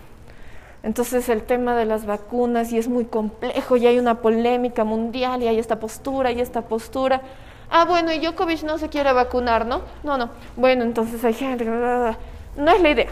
Entonces 0.86 1.28
el 1.28 1.42
tema 1.42 1.74
de 1.74 1.84
las 1.84 2.06
vacunas 2.06 2.70
y 2.70 2.78
es 2.78 2.86
muy 2.86 3.06
complejo 3.06 3.76
y 3.76 3.88
hay 3.88 3.98
una 3.98 4.22
polémica 4.22 4.84
mundial 4.84 5.42
y 5.42 5.48
hay 5.48 5.58
esta 5.58 5.80
postura 5.80 6.30
y 6.30 6.40
esta 6.40 6.62
postura. 6.62 7.22
Ah, 7.68 7.84
bueno, 7.86 8.12
y 8.12 8.20
Djokovic 8.20 8.62
no 8.62 8.78
se 8.78 8.88
quiere 8.88 9.12
vacunar, 9.12 9.66
¿no? 9.66 9.80
No, 10.04 10.16
no. 10.16 10.30
Bueno, 10.54 10.84
entonces 10.84 11.24
hay 11.24 11.34
gente... 11.34 11.64
No 11.64 12.70
es 12.70 12.80
la 12.80 12.88
idea. 12.88 13.08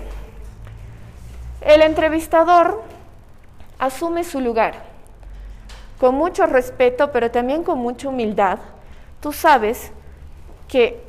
El 1.62 1.82
entrevistador 1.82 2.80
asume 3.80 4.22
su 4.22 4.40
lugar 4.40 4.74
con 5.98 6.14
mucho 6.14 6.46
respeto, 6.46 7.10
pero 7.10 7.32
también 7.32 7.64
con 7.64 7.80
mucha 7.80 8.08
humildad. 8.08 8.60
Tú 9.20 9.32
sabes 9.32 9.90
que 10.68 11.02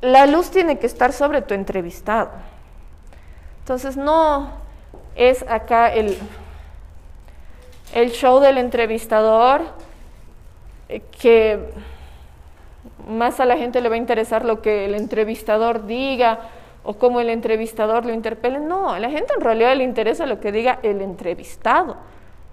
la 0.00 0.24
luz 0.26 0.50
tiene 0.50 0.78
que 0.78 0.86
estar 0.86 1.12
sobre 1.12 1.42
tu 1.42 1.52
entrevistado. 1.52 2.30
Entonces 3.60 3.98
no 3.98 4.62
es 5.14 5.44
acá 5.48 5.92
el, 5.92 6.16
el 7.94 8.10
show 8.12 8.40
del 8.40 8.58
entrevistador 8.58 9.62
eh, 10.88 11.02
que 11.20 11.58
más 13.08 13.40
a 13.40 13.44
la 13.44 13.56
gente 13.56 13.80
le 13.80 13.88
va 13.88 13.96
a 13.96 13.98
interesar 13.98 14.44
lo 14.44 14.62
que 14.62 14.84
el 14.84 14.94
entrevistador 14.94 15.86
diga 15.86 16.40
o 16.84 16.94
cómo 16.94 17.20
el 17.20 17.30
entrevistador 17.30 18.04
lo 18.06 18.12
interpele. 18.12 18.60
No, 18.60 18.90
a 18.90 18.98
la 18.98 19.10
gente 19.10 19.32
en 19.34 19.40
realidad 19.40 19.76
le 19.76 19.84
interesa 19.84 20.26
lo 20.26 20.40
que 20.40 20.52
diga 20.52 20.78
el 20.82 21.00
entrevistado, 21.00 21.96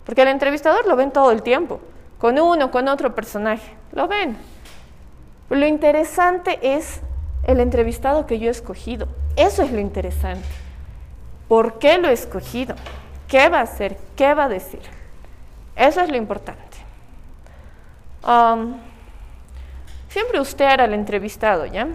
porque 0.06 0.22
el 0.22 0.28
entrevistador 0.28 0.88
lo 0.88 0.96
ven 0.96 1.12
todo 1.12 1.32
el 1.32 1.42
tiempo, 1.42 1.80
con 2.20 2.40
uno, 2.40 2.72
con 2.72 2.88
otro 2.88 3.16
personaje, 3.16 3.74
lo 3.92 4.08
ven. 4.08 4.38
Lo 5.50 5.66
interesante 5.66 6.60
es 6.62 7.02
el 7.44 7.60
entrevistado 7.60 8.28
que 8.28 8.38
yo 8.38 8.48
he 8.48 8.52
escogido. 8.52 9.08
Eso 9.36 9.64
es 9.64 9.72
lo 9.72 9.80
interesante. 9.80 10.48
¿Por 11.50 11.80
qué 11.80 11.98
lo 11.98 12.08
he 12.08 12.14
escogido? 12.14 12.76
¿Qué 13.28 13.50
va 13.50 13.60
a 13.60 13.64
hacer? 13.64 13.98
¿Qué 14.16 14.34
va 14.36 14.46
a 14.46 14.50
decir? 14.50 14.82
Eso 15.76 16.00
es 16.00 16.10
lo 16.10 16.16
importante. 16.16 16.78
Um, 18.26 18.78
siempre 20.10 20.40
usted 20.40 20.66
era 20.66 20.86
el 20.86 20.94
entrevistado, 20.94 21.66
¿ya? 21.66 21.88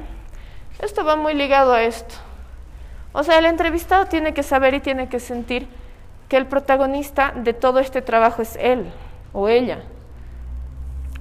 Esto 0.81 1.05
va 1.05 1.15
muy 1.15 1.35
ligado 1.35 1.73
a 1.73 1.83
esto. 1.83 2.17
O 3.13 3.23
sea, 3.23 3.39
el 3.39 3.47
entrevistado 3.47 4.07
tiene 4.07 4.35
que 4.35 4.43
saber 4.43 4.75
y 4.75 4.81
tiene 4.81 5.09
que 5.09 5.21
sentir 5.21 5.69
que 6.29 6.37
el 6.37 6.47
protagonista 6.47 7.33
de 7.37 7.53
todo 7.53 7.79
este 7.79 8.03
trabajo 8.03 8.43
es 8.43 8.57
él 8.57 8.91
o 9.33 9.49
ella. 9.49 9.85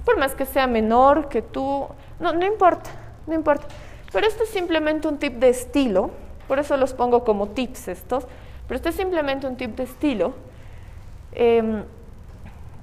Por 0.04 0.18
más 0.18 0.34
que 0.34 0.44
sea 0.44 0.66
menor 0.66 1.28
que 1.28 1.40
tú, 1.40 1.86
no, 2.18 2.32
no 2.32 2.44
importa, 2.44 2.90
no 3.28 3.34
importa. 3.34 3.66
Pero 4.12 4.26
esto 4.26 4.42
es 4.42 4.48
simplemente 4.48 5.06
un 5.06 5.18
tip 5.18 5.34
de 5.34 5.50
estilo, 5.50 6.10
por 6.48 6.58
eso 6.58 6.76
los 6.76 6.94
pongo 6.94 7.24
como 7.24 7.48
tips 7.48 7.88
estos, 7.88 8.26
pero 8.66 8.76
esto 8.76 8.88
es 8.88 8.94
simplemente 8.94 9.46
un 9.46 9.56
tip 9.56 9.76
de 9.76 9.84
estilo 9.84 10.34
em, 11.32 11.84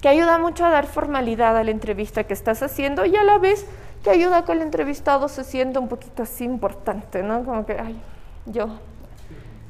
que 0.01 0.09
ayuda 0.09 0.37
mucho 0.37 0.65
a 0.65 0.69
dar 0.69 0.87
formalidad 0.87 1.57
a 1.57 1.63
la 1.63 1.71
entrevista 1.71 2.23
que 2.23 2.33
estás 2.33 2.63
haciendo 2.63 3.05
y 3.05 3.15
a 3.15 3.23
la 3.23 3.37
vez 3.37 3.65
que 4.03 4.09
ayuda 4.09 4.37
a 4.37 4.45
que 4.45 4.51
el 4.53 4.61
entrevistado 4.61 5.27
se 5.27 5.43
sienta 5.43 5.79
un 5.79 5.87
poquito 5.87 6.23
así 6.23 6.43
importante, 6.43 7.21
¿no? 7.21 7.43
Como 7.43 7.65
que, 7.65 7.73
ay, 7.73 8.01
yo, 8.47 8.67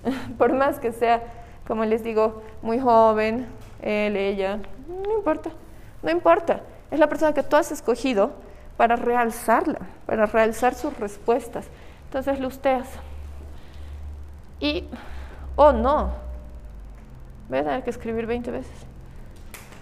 por 0.37 0.53
más 0.53 0.79
que 0.79 0.93
sea, 0.93 1.21
como 1.67 1.85
les 1.85 2.03
digo, 2.03 2.41
muy 2.61 2.79
joven, 2.79 3.47
él, 3.81 4.15
ella, 4.15 4.59
no 4.87 5.17
importa, 5.17 5.49
no 6.01 6.11
importa, 6.11 6.61
es 6.91 6.99
la 6.99 7.07
persona 7.07 7.33
que 7.33 7.43
tú 7.43 7.55
has 7.55 7.71
escogido 7.71 8.31
para 8.77 8.95
realzarla, 8.95 9.79
para 10.05 10.25
realzar 10.25 10.75
sus 10.75 10.97
respuestas. 10.97 11.67
Entonces 12.05 12.39
lo 12.39 12.47
ustedes. 12.47 12.87
Y, 14.62 14.88
oh 15.57 15.74
no, 15.74 16.12
voy 17.49 17.57
a 17.59 17.64
tener 17.64 17.84
que 17.84 17.89
escribir 17.89 18.26
20 18.26 18.51
veces. 18.51 18.86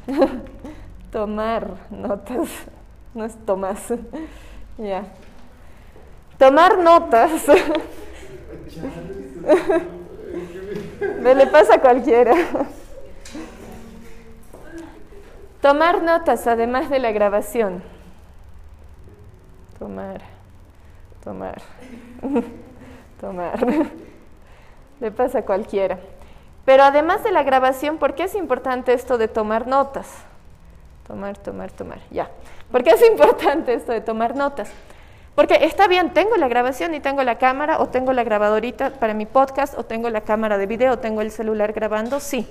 Tomar 1.11 1.75
notas, 1.91 2.49
no 3.13 3.25
es 3.25 3.35
Tomás. 3.45 3.93
ya. 4.77 5.03
Tomar 6.39 6.79
notas. 6.79 7.43
Me 11.21 11.35
le 11.35 11.47
pasa 11.47 11.75
a 11.75 11.81
cualquiera. 11.81 12.33
Tomar 15.61 16.01
notas 16.01 16.47
además 16.47 16.89
de 16.89 16.99
la 16.99 17.11
grabación 17.11 17.83
tomar, 19.79 20.21
tomar, 21.23 21.61
tomar. 23.19 23.59
Le 24.99 25.11
pasa 25.11 25.39
a 25.39 25.41
cualquiera. 25.43 25.97
Pero 26.65 26.83
además 26.83 27.23
de 27.23 27.31
la 27.31 27.43
grabación, 27.43 27.97
¿por 27.97 28.15
qué 28.15 28.23
es 28.23 28.35
importante 28.35 28.93
esto 28.93 29.17
de 29.17 29.27
tomar 29.27 29.67
notas? 29.67 30.07
Tomar, 31.07 31.37
tomar, 31.37 31.71
tomar, 31.71 31.99
ya. 32.11 32.29
¿Por 32.71 32.83
qué 32.83 32.91
es 32.91 33.07
importante 33.09 33.73
esto 33.73 33.91
de 33.91 34.01
tomar 34.01 34.35
notas? 34.35 34.69
Porque 35.33 35.65
está 35.65 35.87
bien, 35.87 36.11
tengo 36.11 36.35
la 36.35 36.47
grabación 36.47 36.93
y 36.93 36.99
tengo 36.99 37.23
la 37.23 37.37
cámara, 37.37 37.79
o 37.79 37.87
tengo 37.87 38.13
la 38.13 38.23
grabadorita 38.23 38.91
para 38.91 39.13
mi 39.13 39.25
podcast, 39.25 39.77
o 39.77 39.83
tengo 39.83 40.09
la 40.09 40.21
cámara 40.21 40.57
de 40.57 40.65
video, 40.65 40.93
o 40.93 40.99
tengo 40.99 41.21
el 41.21 41.31
celular 41.31 41.73
grabando, 41.73 42.19
sí. 42.19 42.47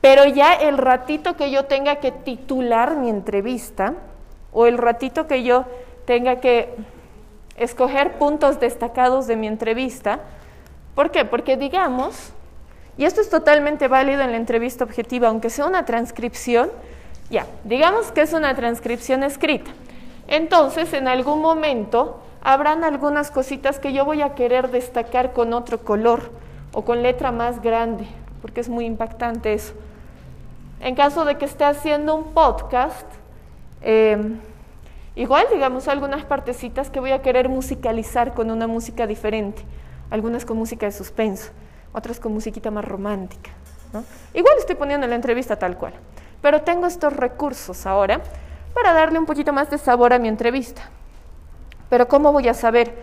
Pero 0.00 0.26
ya 0.26 0.52
el 0.52 0.78
ratito 0.78 1.36
que 1.36 1.50
yo 1.50 1.64
tenga 1.64 1.96
que 1.96 2.12
titular 2.12 2.96
mi 2.96 3.08
entrevista, 3.08 3.94
o 4.52 4.66
el 4.66 4.78
ratito 4.78 5.26
que 5.26 5.42
yo 5.42 5.64
tenga 6.04 6.36
que 6.36 6.74
escoger 7.56 8.18
puntos 8.18 8.60
destacados 8.60 9.26
de 9.26 9.36
mi 9.36 9.48
entrevista. 9.48 10.20
¿Por 10.96 11.12
qué? 11.12 11.24
Porque 11.24 11.56
digamos, 11.56 12.32
y 12.98 13.04
esto 13.04 13.20
es 13.20 13.30
totalmente 13.30 13.86
válido 13.86 14.22
en 14.22 14.32
la 14.32 14.36
entrevista 14.36 14.82
objetiva, 14.82 15.28
aunque 15.28 15.48
sea 15.48 15.66
una 15.66 15.84
transcripción, 15.84 16.70
ya, 17.30 17.46
digamos 17.62 18.10
que 18.10 18.22
es 18.22 18.32
una 18.32 18.56
transcripción 18.56 19.22
escrita. 19.22 19.70
Entonces, 20.26 20.92
en 20.92 21.06
algún 21.06 21.40
momento 21.40 22.20
habrán 22.42 22.82
algunas 22.82 23.30
cositas 23.30 23.78
que 23.78 23.92
yo 23.92 24.04
voy 24.04 24.22
a 24.22 24.34
querer 24.34 24.72
destacar 24.72 25.32
con 25.32 25.52
otro 25.52 25.78
color 25.84 26.32
o 26.72 26.84
con 26.84 27.04
letra 27.04 27.30
más 27.30 27.62
grande, 27.62 28.08
porque 28.42 28.60
es 28.60 28.68
muy 28.68 28.86
impactante 28.86 29.52
eso. 29.52 29.74
En 30.80 30.96
caso 30.96 31.24
de 31.24 31.38
que 31.38 31.44
esté 31.44 31.62
haciendo 31.62 32.16
un 32.16 32.34
podcast, 32.34 33.06
Em, 33.88 34.38
igual, 35.14 35.46
digamos, 35.52 35.86
algunas 35.86 36.24
partecitas 36.24 36.90
que 36.90 37.00
voy 37.00 37.12
a 37.12 37.22
querer 37.22 37.48
musicalizar 37.48 38.34
con 38.34 38.50
una 38.50 38.66
música 38.66 39.06
diferente, 39.06 39.62
algunas 40.10 40.44
con 40.44 40.56
música 40.56 40.86
de 40.86 40.92
suspenso, 40.92 41.50
otras 41.92 42.20
con 42.20 42.32
musiquita 42.32 42.70
más 42.70 42.84
romántica. 42.84 43.50
Igual 44.34 44.54
estoy 44.58 44.76
poniendo 44.76 45.06
la 45.06 45.14
entrevista 45.14 45.56
tal 45.56 45.76
cual, 45.76 45.94
pero 46.42 46.62
tengo 46.62 46.86
estos 46.86 47.12
recursos 47.12 47.86
ahora 47.86 48.20
para 48.74 48.92
darle 48.92 49.18
un 49.18 49.26
poquito 49.26 49.52
más 49.52 49.70
de 49.70 49.78
sabor 49.78 50.12
a 50.12 50.18
mi 50.18 50.28
entrevista. 50.28 50.82
Pero 51.88 52.08
¿cómo 52.08 52.32
voy 52.32 52.48
a 52.48 52.54
saber? 52.54 52.94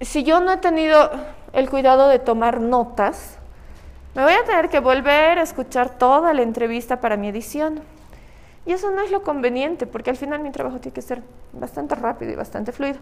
Si 0.00 0.22
yo 0.22 0.40
no 0.40 0.52
he 0.52 0.56
tenido 0.58 1.10
el 1.52 1.68
cuidado 1.68 2.08
de 2.08 2.18
tomar 2.18 2.60
notas, 2.60 3.36
me 4.14 4.22
voy 4.22 4.32
a 4.32 4.44
tener 4.44 4.70
que 4.70 4.80
volver 4.80 5.38
a 5.38 5.42
escuchar 5.42 5.90
toda 5.90 6.32
la 6.32 6.42
entrevista 6.42 7.00
para 7.00 7.16
mi 7.16 7.28
edición. 7.28 7.80
Y 8.64 8.72
eso 8.72 8.90
no 8.90 9.02
es 9.02 9.10
lo 9.10 9.22
conveniente, 9.22 9.86
porque 9.86 10.10
al 10.10 10.16
final 10.16 10.40
mi 10.40 10.50
trabajo 10.50 10.80
tiene 10.80 10.94
que 10.94 11.02
ser 11.02 11.22
bastante 11.52 11.94
rápido 11.94 12.32
y 12.32 12.34
bastante 12.34 12.72
fluido. 12.72 12.98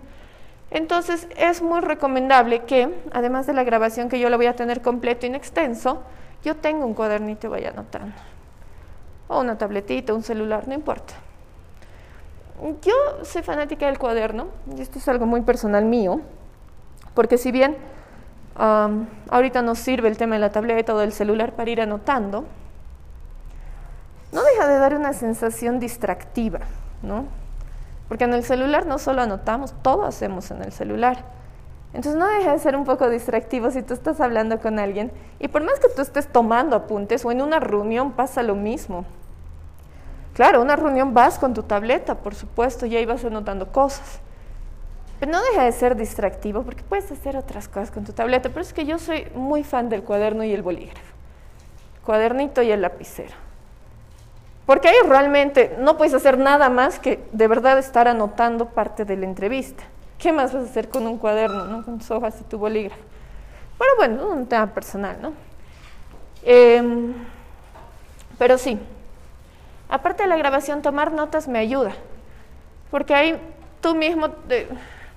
Entonces 0.70 1.28
es 1.36 1.62
muy 1.62 1.80
recomendable 1.80 2.64
que, 2.64 2.92
además 3.12 3.46
de 3.46 3.52
la 3.52 3.64
grabación 3.64 4.08
que 4.08 4.18
yo 4.18 4.28
la 4.28 4.36
voy 4.36 4.46
a 4.46 4.56
tener 4.56 4.82
completo 4.82 5.26
y 5.26 5.28
en 5.28 5.34
extenso, 5.36 6.02
yo 6.42 6.56
tenga 6.56 6.84
un 6.84 6.94
cuadernito 6.94 7.46
y 7.46 7.50
vaya 7.50 7.70
anotando. 7.70 8.16
O 9.28 9.40
una 9.40 9.56
tabletita, 9.56 10.12
un 10.12 10.22
celular, 10.22 10.68
no 10.68 10.74
importa. 10.74 11.14
Yo 12.82 12.94
soy 13.22 13.42
fanática 13.42 13.86
del 13.86 13.98
cuaderno, 13.98 14.48
y 14.76 14.80
esto 14.80 14.98
es 14.98 15.08
algo 15.08 15.26
muy 15.26 15.42
personal 15.42 15.84
mío, 15.84 16.20
porque 17.14 17.38
si 17.38 17.52
bien 17.52 17.76
ahorita 18.56 19.62
nos 19.62 19.78
sirve 19.78 20.08
el 20.08 20.16
tema 20.16 20.36
de 20.36 20.40
la 20.40 20.52
tableta 20.52 20.94
o 20.94 20.98
del 20.98 21.12
celular 21.12 21.52
para 21.52 21.70
ir 21.70 21.80
anotando, 21.80 22.44
no 24.32 24.42
deja 24.42 24.68
de 24.68 24.78
dar 24.78 24.94
una 24.94 25.12
sensación 25.12 25.80
distractiva, 25.80 26.60
¿no? 27.02 27.26
Porque 28.14 28.26
en 28.26 28.34
el 28.34 28.44
celular 28.44 28.86
no 28.86 29.00
solo 29.00 29.22
anotamos, 29.22 29.74
todo 29.82 30.04
hacemos 30.04 30.48
en 30.52 30.62
el 30.62 30.70
celular. 30.70 31.24
Entonces 31.92 32.14
no 32.14 32.28
deja 32.28 32.52
de 32.52 32.60
ser 32.60 32.76
un 32.76 32.84
poco 32.84 33.10
distractivo 33.10 33.72
si 33.72 33.82
tú 33.82 33.92
estás 33.92 34.20
hablando 34.20 34.60
con 34.60 34.78
alguien 34.78 35.10
y 35.40 35.48
por 35.48 35.64
más 35.64 35.80
que 35.80 35.88
tú 35.88 36.00
estés 36.00 36.28
tomando 36.28 36.76
apuntes 36.76 37.24
o 37.24 37.32
en 37.32 37.42
una 37.42 37.58
reunión 37.58 38.12
pasa 38.12 38.44
lo 38.44 38.54
mismo. 38.54 39.04
Claro, 40.32 40.62
una 40.62 40.76
reunión 40.76 41.12
vas 41.12 41.40
con 41.40 41.54
tu 41.54 41.64
tableta, 41.64 42.14
por 42.14 42.36
supuesto, 42.36 42.86
y 42.86 42.96
ahí 42.96 43.04
vas 43.04 43.24
anotando 43.24 43.72
cosas. 43.72 44.20
Pero 45.18 45.32
no 45.32 45.42
deja 45.42 45.64
de 45.64 45.72
ser 45.72 45.96
distractivo 45.96 46.62
porque 46.62 46.84
puedes 46.84 47.10
hacer 47.10 47.36
otras 47.36 47.66
cosas 47.66 47.90
con 47.90 48.04
tu 48.04 48.12
tableta. 48.12 48.48
Pero 48.48 48.60
es 48.60 48.72
que 48.72 48.84
yo 48.84 49.00
soy 49.00 49.26
muy 49.34 49.64
fan 49.64 49.88
del 49.88 50.04
cuaderno 50.04 50.44
y 50.44 50.52
el 50.52 50.62
bolígrafo. 50.62 51.14
Cuadernito 52.04 52.62
y 52.62 52.70
el 52.70 52.80
lapicero. 52.80 53.43
Porque 54.66 54.88
ahí 54.88 54.96
realmente 55.06 55.76
no 55.78 55.96
puedes 55.96 56.14
hacer 56.14 56.38
nada 56.38 56.70
más 56.70 56.98
que 56.98 57.22
de 57.32 57.48
verdad 57.48 57.78
estar 57.78 58.08
anotando 58.08 58.66
parte 58.66 59.04
de 59.04 59.16
la 59.16 59.26
entrevista. 59.26 59.84
¿Qué 60.18 60.32
más 60.32 60.54
vas 60.54 60.62
a 60.62 60.70
hacer 60.70 60.88
con 60.88 61.06
un 61.06 61.18
cuaderno, 61.18 61.66
¿no? 61.66 61.84
con 61.84 61.98
tus 61.98 62.10
hojas 62.10 62.40
y 62.40 62.44
tu 62.44 62.56
bolígrafo? 62.58 63.02
Pero 63.78 63.90
bueno, 63.96 64.28
un 64.28 64.46
tema 64.46 64.66
personal, 64.68 65.18
¿no? 65.20 65.32
Em, 66.42 67.12
pero 68.38 68.56
sí, 68.56 68.78
aparte 69.88 70.22
de 70.22 70.28
la 70.28 70.36
grabación, 70.36 70.80
tomar 70.80 71.12
notas 71.12 71.48
me 71.48 71.58
ayuda. 71.58 71.92
Porque 72.90 73.14
ahí 73.14 73.40
tú 73.80 73.94
mismo, 73.94 74.28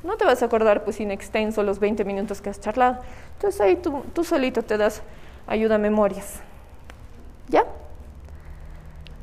No 0.04 0.16
te 0.16 0.26
vas 0.26 0.42
a 0.42 0.46
acordar 0.46 0.84
pues 0.84 1.00
in 1.00 1.12
extenso 1.12 1.64
los 1.64 1.80
20 1.80 2.06
minutos 2.06 2.42
que 2.42 2.50
has 2.50 2.60
charlado. 2.60 3.00
Entonces 3.34 3.60
ahí 3.60 3.76
tú, 3.76 4.04
tú 4.14 4.24
solito 4.24 4.62
te 4.64 4.78
das 4.78 5.02
ayuda 5.48 5.76
a 5.76 5.78
memorias. 5.78 6.40
¿Ya? 7.50 7.66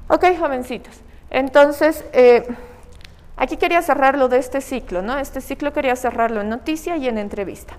Ok, 0.09 0.25
jovencitos. 0.39 1.01
Entonces, 1.31 2.05
eh, 2.13 2.47
aquí 3.37 3.57
quería 3.57 3.83
cerrarlo 3.83 4.29
de 4.29 4.39
este 4.39 4.61
ciclo, 4.61 5.03
¿no? 5.03 5.19
Este 5.19 5.41
ciclo 5.41 5.73
quería 5.73 5.97
cerrarlo 5.97 6.43
en 6.43 6.51
noticia 6.51 6.97
y 6.97 7.09
en 7.09 7.19
entrevista. 7.19 7.75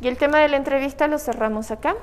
Y 0.00 0.08
el 0.08 0.16
tema 0.16 0.38
de 0.38 0.48
la 0.48 0.56
entrevista 0.56 1.08
lo 1.08 1.18
cerramos 1.18 1.70
acá. 1.70 1.94